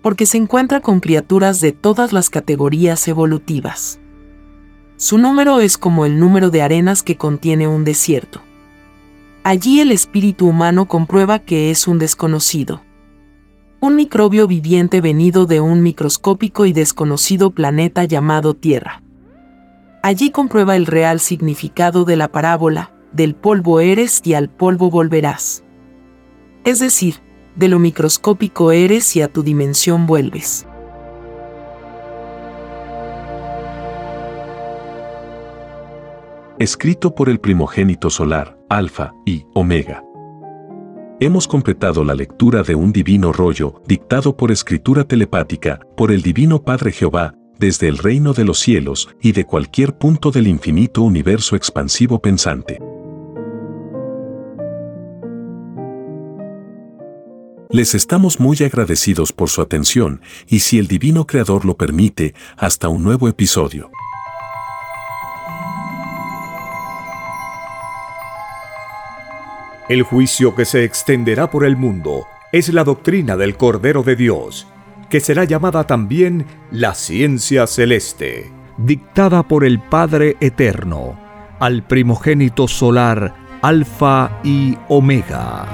porque 0.03 0.25
se 0.25 0.39
encuentra 0.39 0.81
con 0.81 1.01
criaturas 1.01 1.61
de 1.61 1.73
todas 1.73 2.13
las 2.13 2.31
categorías 2.31 3.09
evolutivas. 3.09 3.99
Su 4.99 5.19
número 5.19 5.59
es 5.59 5.79
como 5.79 6.07
el 6.07 6.21
número 6.21 6.51
de 6.51 6.63
arenas 6.63 7.03
que 7.03 7.17
contiene 7.17 7.67
un 7.67 7.83
desierto. 7.83 8.41
Allí 9.43 9.81
el 9.81 9.91
espíritu 9.91 10.47
humano 10.47 10.87
comprueba 10.87 11.41
que 11.41 11.73
es 11.73 11.89
un 11.89 11.99
desconocido. 11.99 12.83
Un 13.81 13.97
microbio 13.97 14.47
viviente 14.47 15.01
venido 15.01 15.47
de 15.47 15.61
un 15.61 15.83
microscópico 15.83 16.67
y 16.67 16.73
desconocido 16.73 17.51
planeta 17.51 18.05
llamado 18.05 18.55
Tierra. 18.55 19.03
Allí 20.05 20.33
comprueba 20.33 20.75
el 20.75 20.87
real 20.87 21.21
significado 21.21 22.05
de 22.05 22.17
la 22.17 22.27
parábola, 22.27 22.93
del 23.13 23.37
polvo 23.37 23.79
eres 23.79 24.21
y 24.25 24.35
al 24.35 24.51
polvo 24.51 24.91
volverás. 24.91 25.63
Es 26.65 26.81
decir, 26.81 27.17
de 27.55 27.69
lo 27.69 27.79
microscópico 27.79 28.73
eres 28.73 29.15
y 29.15 29.23
a 29.23 29.29
tu 29.29 29.45
dimensión 29.45 30.07
vuelves. 30.09 30.67
Escrito 36.59 37.15
por 37.15 37.29
el 37.29 37.39
primogénito 37.39 38.11
solar, 38.11 38.59
Alfa 38.69 39.13
y 39.25 39.45
Omega. 39.55 40.03
Hemos 41.21 41.47
completado 41.47 42.03
la 42.03 42.17
lectura 42.17 42.65
de 42.65 42.75
un 42.75 42.93
divino 42.93 43.33
rollo, 43.33 43.81
dictado 43.87 44.37
por 44.37 44.51
escritura 44.51 45.05
telepática, 45.05 45.79
por 45.97 46.11
el 46.11 46.23
Divino 46.23 46.63
Padre 46.63 46.91
Jehová, 46.91 47.35
desde 47.63 47.87
el 47.87 47.99
reino 47.99 48.33
de 48.33 48.45
los 48.45 48.59
cielos 48.59 49.09
y 49.21 49.31
de 49.31 49.45
cualquier 49.45 49.97
punto 49.97 50.33
del 50.33 50.49
infinito 50.49 51.03
universo 51.03 51.55
expansivo 51.55 52.21
pensante. 52.21 52.81
Les 57.71 57.95
estamos 57.95 58.41
muy 58.41 58.57
agradecidos 58.65 59.33
por 59.33 59.49
su 59.49 59.63
atención 59.63 60.23
y 60.49 60.59
si 60.59 60.81
el 60.81 60.89
Divino 60.89 61.25
Creador 61.25 61.65
lo 61.65 61.77
permite, 61.77 62.35
hasta 62.57 62.89
un 62.89 63.05
nuevo 63.05 63.29
episodio. 63.29 63.93
El 69.89 70.03
juicio 70.03 70.57
que 70.57 70.65
se 70.65 70.83
extenderá 70.83 71.49
por 71.49 71.65
el 71.65 71.77
mundo 71.77 72.27
es 72.51 72.73
la 72.73 72.83
doctrina 72.83 73.37
del 73.37 73.57
Cordero 73.57 74.03
de 74.03 74.17
Dios, 74.17 74.67
que 75.13 75.21
será 75.21 75.45
llamada 75.45 75.87
también 75.87 76.47
la 76.71 76.95
ciencia 76.95 77.67
celeste, 77.67 78.51
dictada 78.79 79.43
por 79.43 79.63
el 79.63 79.79
Padre 79.79 80.39
Eterno, 80.41 81.21
al 81.61 81.83
primogénito 81.83 82.67
solar 82.67 83.35
Alfa 83.61 84.41
y 84.43 84.75
Omega. 84.89 85.67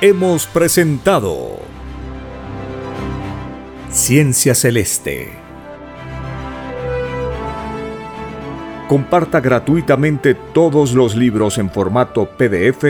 Hemos 0.00 0.46
presentado 0.46 1.58
Ciencia 3.90 4.54
Celeste. 4.54 5.32
Comparta 8.86 9.40
gratuitamente 9.40 10.36
todos 10.36 10.92
los 10.92 11.16
libros 11.16 11.58
en 11.58 11.68
formato 11.68 12.26
PDF 12.38 12.84